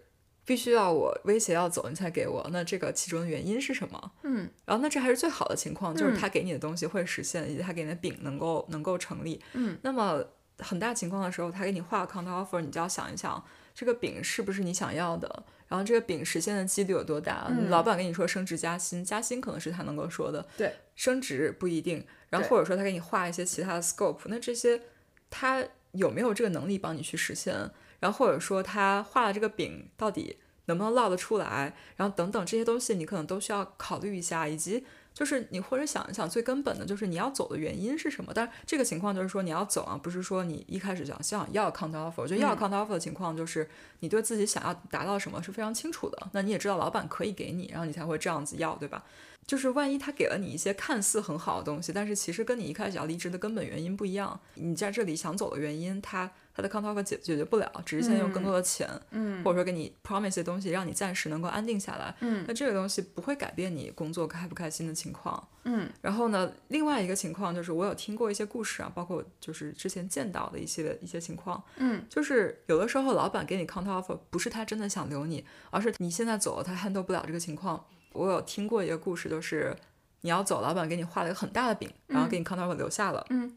[0.47, 4.11] 必须要我威胁要走你才给我，那这个其中的原因是什么？
[4.23, 9.41] 嗯，然后那这还是最好的情况，就是他给你的东西会实现，以及他给你的饼能够能够成立。
[9.51, 10.23] 嗯，那么
[10.59, 13.43] 很大情况的时候，他给你画 counter offer，你就要想一想
[13.75, 17.51] 这个饼是不是你想要的，然后这个饼实现的几率有多大？
[17.67, 22.05] 老板跟你说升职加薪，加薪可能是他能够说的，对，升职不一定。
[22.29, 24.81] 然后或者说他给你画一些其他的 scope，那这些
[25.29, 27.69] 他有没有这个能力帮你去实现？
[27.99, 30.37] 然后或者说他画的这个饼到底？
[30.69, 31.73] 能不能烙得出来？
[31.95, 38.33] 然后等等这些东西，你可能都需要考虑一下，以及就是你或者想一想，最根本的就是你要走的原因是什么？
[38.35, 42.15] 但是这个情况就是说你要走啊，不是说你一开始想想要 counter offer。
[42.17, 43.69] 我觉得要 counter offer 的情况就是
[44.01, 49.01] 你对自己想要达到什么是非常清楚的，那你也知道老板可以给你，然后你才会这样子要，对吧？
[49.45, 56.29] 就是万一他给了你一些看似很好的东西，但是其实跟你一开始要离职的根本原因不一样，你在这里想走的原因，他。
[56.57, 77.85] 他的 counter offer 解解决不了，只是现在用更多的钱，嗯，或者说给你 promise 些东西，让你暂时能够安定下来，嗯，那这个东西不会改变你工作开不开心的情况，嗯，然后呢，另外一个情况就是我有听过一些故事啊，包括就是之前见到的一些一些情况，嗯，就是有的时候老板给你 counter offer 不是他真的想留你，而是你现在走了他 handle 不了这个情况。
[78.13, 79.77] 我有听过一个故事，就是
[80.21, 83.55] 你要走，老板给你画了一个很大的饼，然后给你 counter offer 留下了，嗯，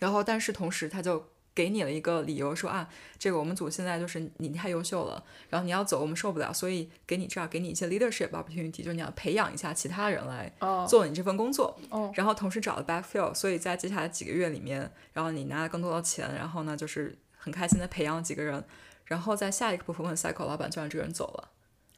[0.00, 1.29] 然后但是同时他就。
[1.52, 2.88] 给你了一个理由，说啊，
[3.18, 10.50] 这个我们组现在就是你太优秀了，然后你要走，我们受不了，所以给你这儿给你一些 leadership opportunity，就是你要培养一下其他人来
[10.86, 11.76] 做你这份工作，
[12.14, 18.64] 然后同时找了 backfill，所以在接下来几个月里面，然后你拿了更多的钱，然后呢就是很开心的培养了几个人，
[19.04, 21.48] 然后在下一个 performance cycle，老板就让这个人走了，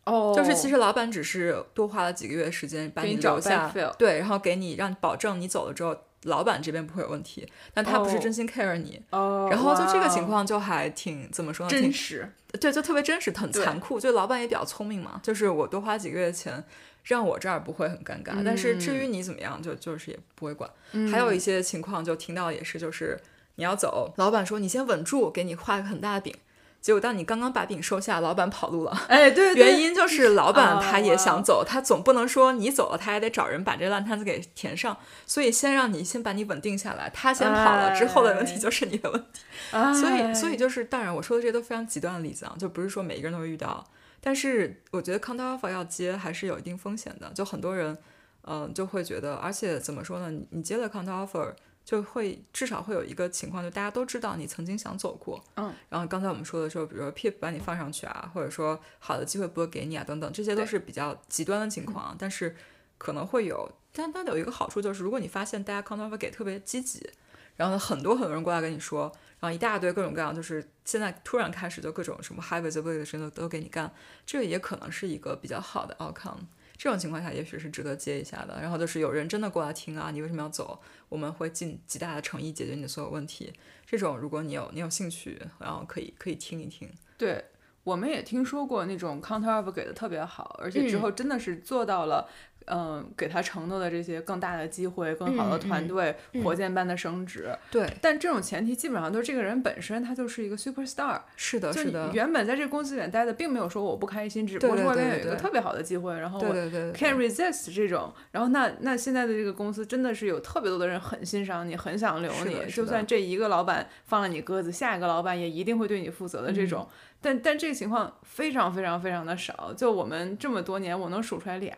[0.05, 5.97] 哦，就是其实老板只是多花了几个月时间把你留下，对，然后给你让保证你走了之后。
[6.23, 11.71] 老板这边不会有问题，但他不是真心 care 你，然后就这个情况就还挺怎么说呢？
[11.71, 13.99] 真实，对，就特别真实，很残酷。
[13.99, 16.63] 就老板也比较聪明嘛，就是我多花几个月钱，
[17.05, 20.71] 让我这儿不会很尴尬，但是至于你怎么样，就就是也不会管。
[21.11, 23.19] 还有一些情况就听到也是，就是
[23.57, 26.35] 你要走，老板说你先稳住，给你画个很大的饼。
[26.83, 28.91] 结果当你刚刚把饼收下，老板跑路了。
[29.07, 34.99] 哎，对， 原因就是老板他也想走，他总不能说你走了，他还得找人把这烂摊子给填上。
[35.25, 39.41] 所以先让你先把你稳定下来，他先跑了之后的问题就是你的问题。
[39.71, 43.85] 所以，所以就是，当然我说的这些都非常极端的例子啊，就不是说每一个人都会遇到。
[44.21, 47.97] 但是我觉得 counter offer 要接还是有一定风险的，就很多人，
[48.45, 50.33] 嗯，就会觉得，而且怎么说呢？
[50.33, 51.55] 你你接了 counter offer。
[51.85, 62.55] 就会至少会有一个情况，就大家都知道你曾经想走过，嗯，然后刚才我们说的时候，比如说 Pip 把你放上去啊，或者说好的机会不会给你啊，等等，这些都是比较极端的情况，但是
[62.99, 67.11] 可能会有，但但有一个好处就是，如果你发现大家 counter offer 给特别积极，
[67.57, 73.93] 然后呢很多很多人过来跟你说，然后一大堆各种各样，就是现在突然开始就各种什么 high visibility 的事情都都给你干，
[74.25, 76.47] 这个也可能是一个比较好的 outcome。
[76.83, 78.61] 这种情况下，也许是值得接一下的。
[78.61, 80.83] 然后就是有人真的过来听啊，你为什么要走？
[81.09, 83.53] 我们会尽极大的诚意解决你的所有问题。
[83.87, 86.91] 这种如果你有你有兴趣，然后可以可以听一听。
[87.17, 87.45] 对
[87.85, 92.29] 我们也听说过那种 counter offer 给的特别好，而且之后真的是做到了。
[92.67, 97.89] 嗯，给他承诺的这些更大的机会、更好的团队、火箭般的升职，对。
[98.01, 102.11] 但这种前提基本上都是这个人本身他就是一个 super star，是的，是的。
[102.13, 106.55] 原本在这个公司里面待的，并没有说我不开心，只不过是外面有一个特别好的机会，然后我
[106.93, 108.13] can't resist 这种。
[108.31, 116.87] 然后那那现在的这个公司真的是有特别多的人很欣赏你，很想留你，就算这一个老板放了你鸽子，下一个老板也一定会对你负责的这种。
[117.23, 121.73] 但但这个情况非常非常非常的少，就我们这么多年，我能数出来俩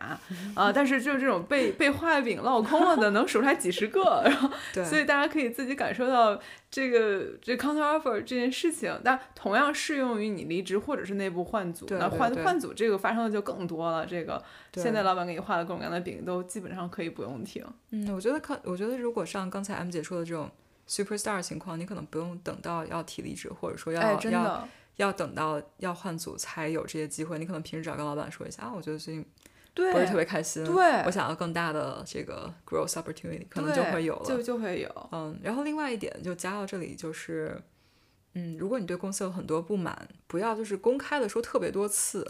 [0.54, 4.50] 啊，但是就是这种被被画饼落空了的，能数出来几十个，然后
[4.84, 6.40] 所以大家可以自己感受到
[6.70, 14.06] 这个这 counter offer 这件事情，但同样适用于你离职或者是内部换组，那换换组这个发生的就更多了。
[14.06, 14.42] 这个
[14.72, 17.62] 现在老板给你画的各种各样的饼，都基本上可以不用停。
[17.90, 20.50] 嗯，我觉得看，我觉得如果像刚才 M 姐说的这种
[20.86, 24.68] super star 情况，你可能不用等到要提离职，或者说要要。
[24.96, 29.24] 要等到要换组才有这些机会，你可能平时只要跟老板说一下啊，我觉得最近
[29.74, 37.60] 不是特别开心，对，我想要更大的这个 growth opportunity，可能就会有了，就就会有，嗯，然后另外一点就加到这里就是，
[38.34, 42.26] 嗯，如果你对公司有很多不满，不要就是公开的说特别多次。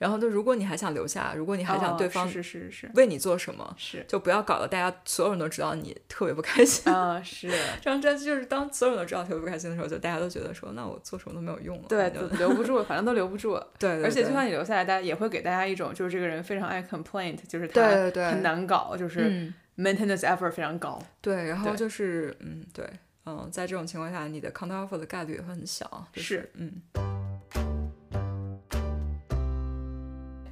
[0.00, 7.20] 然后就如果你还想留下，如果你还想对方是是是为你做什么，是就不要搞得大家所有人都知道你特别不开心啊。
[7.22, 7.50] 是，
[7.82, 11.84] 这样这就是当所有人都知道特别不开心的时候，就大家都觉得说，那我做什么都没有用了。
[11.86, 13.60] 对，留不住，反正都留不住。
[13.78, 17.82] 对，而且就算你留下来，大家也会给大家一种就是这个人非常爱 complaint，就是他
[18.30, 20.98] 很难搞，就是 maintenance effort 非常高。
[21.20, 22.88] 对，然后就是嗯，对，
[23.26, 26.06] 嗯，在这种情况下，你的 counter offer 的概率也会很小。
[26.14, 27.19] 是，嗯。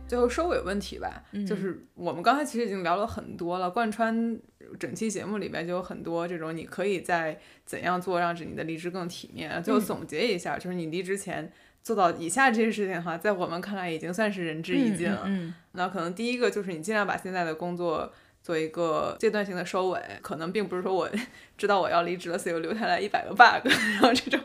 [0.09, 4.36] 最后收尾问题吧，就是我们刚才其实已经聊了很多了，贯穿
[4.80, 9.62] 整期节目里边就有很多这种你可以在怎样做让你的离职更体面。
[9.62, 11.52] 最后总结一下，就是你离职前
[11.82, 15.28] 做到以下这些事情的话，在我们看来已经算是仁至义尽了。
[15.72, 21.09] 那可能第一个就是你尽量把现在的工作做一个阶段性的收尾，可能并不是说我
[21.56, 24.40] 知道我要离职了，所以我留下来一百个 bug，然后这种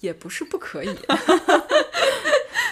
[0.00, 0.88] 也不是不可以。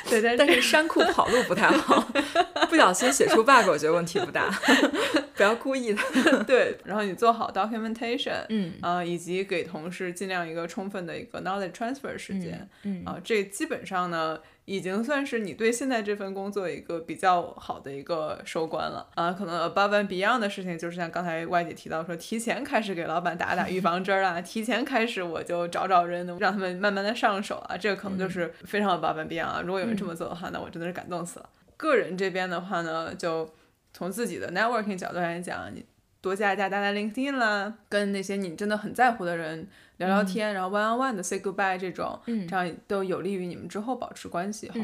[0.09, 2.01] 对，但是山库跑路不太好，
[2.69, 4.51] 不小心写出 bug，我觉得问题不大，
[5.35, 6.03] 不要故意的。
[6.45, 14.39] 对，然后你做好 documentation，嗯啊，以及给同事尽量一个充分的一个 knowledge transfer 时间，嗯啊，这基本上呢。
[14.65, 29.63] 已经算是你对现在这份工作一个比较好的一个收官了啊，可能 above and beyond 的事情就是像刚才外姐提到说，提前开始给老板打打预防针啊， 提前开始我就找找人，让他们慢慢的上手啊，这个可能就是非常 above and beyond 啊。
[29.65, 31.49] 如果有人这么做的话，那我真的是感动死了。
[31.77, 33.53] 个人这边的话呢，就
[33.93, 35.85] 从自己的 networking 角度来讲，你
[36.21, 39.67] 多加一加大家 LinkedIn 啦，跟那些你真的很在乎的人。
[40.07, 44.75] 聊聊天，然后 one on one 的 say goodbye 这种，这样都有利于你们之后保持关系哈。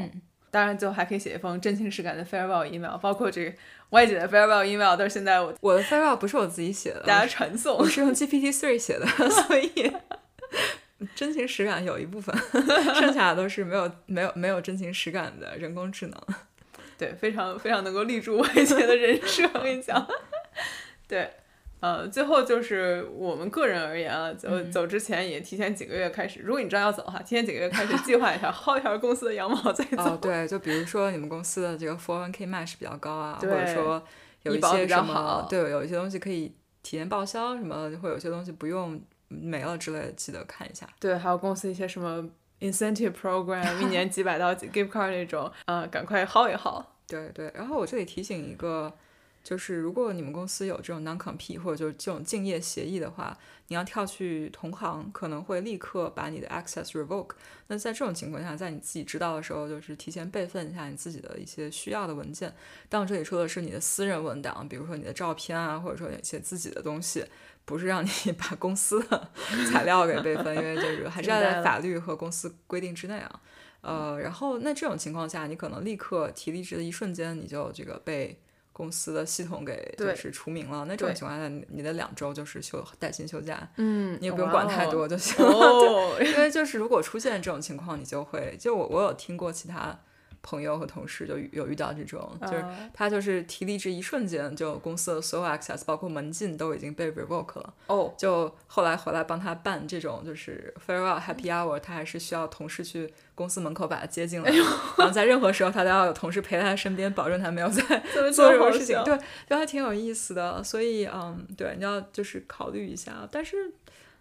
[0.50, 3.52] 当然，最后还可以写一封真情实感的 farewell email，包括这个
[3.90, 9.92] 外姐的 farewell email 都是现在我我的 farewell 不是我自己写的，大家传送，我是用 GPT three 写的， 所以
[11.14, 12.34] 真情实感有一部分，
[12.94, 16.18] 剩下的都是没有没有没有真情实感的人工智能。
[16.96, 20.08] 对，非常非常能够立住外姐的人设，我跟你讲，
[21.06, 21.30] 对。
[21.80, 30.02] 呃，最后就是我们个人而言啊，走走之前也提前几个月开始，如果你知道要走的话，提前几个月开始计划一下，薅一下公司的羊毛再走。
[30.02, 34.02] 哦，对，就比如说你们公司的这个 401k match 比较高啊，或者说
[34.42, 36.52] 有一些什么，对，有一些东西可以
[36.82, 40.84] 提前报销，什么会有些东西不用没了之类的，记得看一下。
[40.98, 46.84] 对，还有公司一些什么 incentive program，一年 几百到几 gift card 那种，呃，赶快薅一薅。
[47.06, 48.92] 对对，然后我这里提醒一个。
[49.48, 53.34] 就是如果你们公司有这种 non-compete 或者就是这种竞业协议的话，
[53.68, 57.30] 你要跳去同行，可能会立刻把你的 access revoke。
[57.68, 62.54] 那在这种情况下，在你自己知道的时候，就是提前备份一下你自己的一些需要的文件。
[62.90, 67.24] 但我这里说的是你的私人文档，比如说你的照片啊，或者说一些自己的东西，
[67.64, 69.30] 不是让你 把公司的
[69.72, 73.40] 材料给备份，因为就是还是要在法律和公司规定之内啊。
[73.80, 78.38] 呃，然后那这种情况下，你可能立刻提离职的一瞬间，你就这个被。
[78.78, 85.52] 公司的系统给就是除名了，那这种情况下，你的两周就是休带薪休假，嗯，你也不用管太多就行了。
[86.16, 89.98] 对，因为就是如果出现这种情况，你就会就我我有听过其他。
[90.42, 92.64] 朋友和同事就有遇到这种，就是
[92.94, 97.74] 他就是提离职一瞬间，就公司的所有 access，包括门禁都已经被 revoke 了。
[97.88, 104.64] 哦，就后来回来帮他办这种就是 farewell happy hour，他还是需要同事去公司门口把他接进来， 然
[105.06, 107.82] 后在任何时候他都要有同事陪在他身边，保证他没有在
[108.32, 109.02] 做什么事情。
[109.04, 109.18] 对，
[109.48, 110.62] 就还挺有意思的。
[110.62, 113.28] 所以，嗯，对，你要就是考虑一下。
[113.30, 113.72] 但是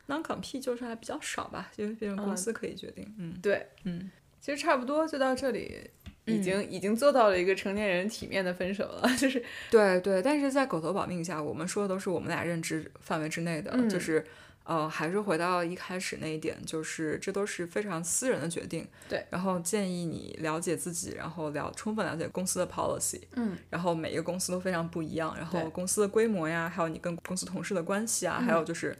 [0.07, 3.13] non compete 就是还比较少吧，因为毕竟公司可以决定。
[3.17, 4.11] 嗯，对，嗯。
[4.39, 5.89] 其实差不多就到这里，
[6.27, 9.43] 已经、已经做到了一个成年人体面的分手了， 就是。
[9.71, 13.89] 对对，但是在狗头保命下，我们说的都是我们俩认知范围之内的，嗯。
[13.89, 14.25] 就是
[14.63, 18.85] 呃，还是回到一开始那一点，就是这都是非常私人的决定。
[19.07, 28.57] 对，然后建议你了解自己，然后了充分了解公司的 policy，嗯，然后每一个公司都非常不一样，然后公司的规模呀，还有你跟公司同事的关系啊，还嗯。
[28.57, 28.95] 有就是。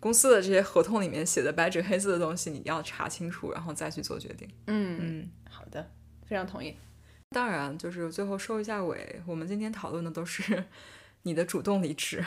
[0.00, 4.46] 公司的这些合同里面写的白纸黑字的东西，你要查清楚，然后再去做决定。
[4.66, 5.90] 嗯，嗯，好的，
[6.26, 6.76] 非常同意。
[7.30, 10.64] 当然，就是最后收一下尾，我们今天讨论的都是
[11.22, 12.24] 你的主动离职。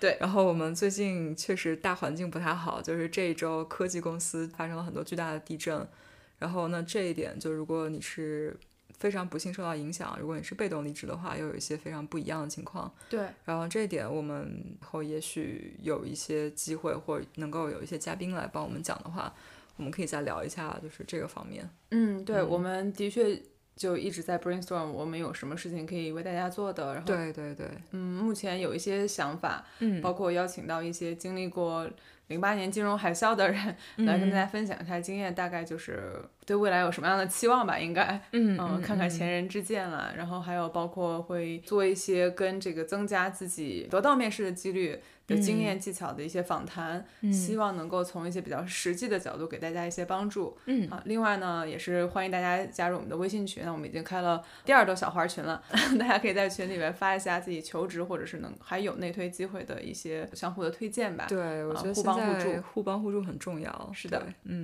[0.00, 5.86] 对然后我们最近确实大环境不太好，就是这一周科技公司发生了很多巨大的地震，
[6.38, 8.56] 然后呢，这一点就如果你是
[8.96, 12.92] 非常不幸受到影响，如果你是被动离职的话，又有一些非常不一样的情况。
[13.08, 19.34] 对，然后这一点我们以后也许有一些机会，或者能够有一些嘉宾来帮我们讲的话，
[19.78, 21.68] 我们可以再聊一下，就是这个方面。
[21.92, 23.40] 嗯，对，我们的确
[23.74, 26.94] 就一直在 brainstorm，我们有什么事情可以为大家做的。
[26.94, 31.88] 然后，对对对，嗯，目前有一些想法，嗯包括邀请到一些经历过
[32.26, 36.12] 零八年金融海啸的人 来跟大家分享一下经验，大概就是
[36.44, 38.20] 对未来有什么样的期望吧，应该。
[38.32, 50.56] 嗯嗯，看看前人之鉴了，然后还有包括会做一些跟这个增加自己得到面试的几率的经验技巧的一些访谈，希望能够从一些比较实际的角度给大家一些帮助。
[50.64, 55.62] 嗯啊，另外呢，也是欢迎大家加入我们的微信群，那我们已经开了第二周小花群了，
[56.00, 61.26] 大家可以在群里面发一下自己求职或者是能还有内推机会的一些相互的推荐吧。
[61.28, 63.90] 对，我觉得现帮互助互帮互助很重要。
[63.92, 64.54] 是的对，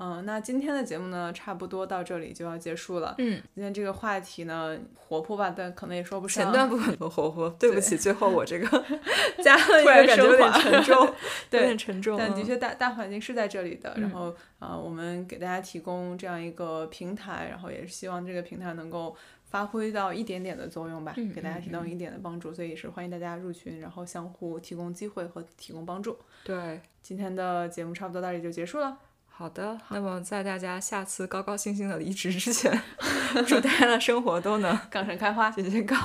[0.00, 3.14] 嗯那今天的节目呢，差不多到这里就要结束了。
[3.18, 6.44] 嗯，今天这个话题呢，活泼吧，但可能也说不上。
[6.44, 8.84] 前段部分很活泼，对不起，最后我这个
[9.42, 11.14] 加了一 个感觉有点沉重，有
[11.50, 12.16] 对点沉重。
[12.16, 26.18] 嗯但的确大大环境是在这里的，然嗯后啊、呃我们给大家提供这样一个平台，然后也是希望这个平台能够发挥到一点点的作用吧，嗯给大家提供一点的帮助，所以也是欢迎大家入群，然后相互提供机会和提供帮助。
[26.44, 28.98] 对，今天的节目差不多到这里就结束了，
[29.38, 29.78] 好的。
[29.90, 32.82] 那么在大家下次高高兴兴的离职之前，
[33.46, 35.96] 祝大家的生活都能 杠上开花，节节高。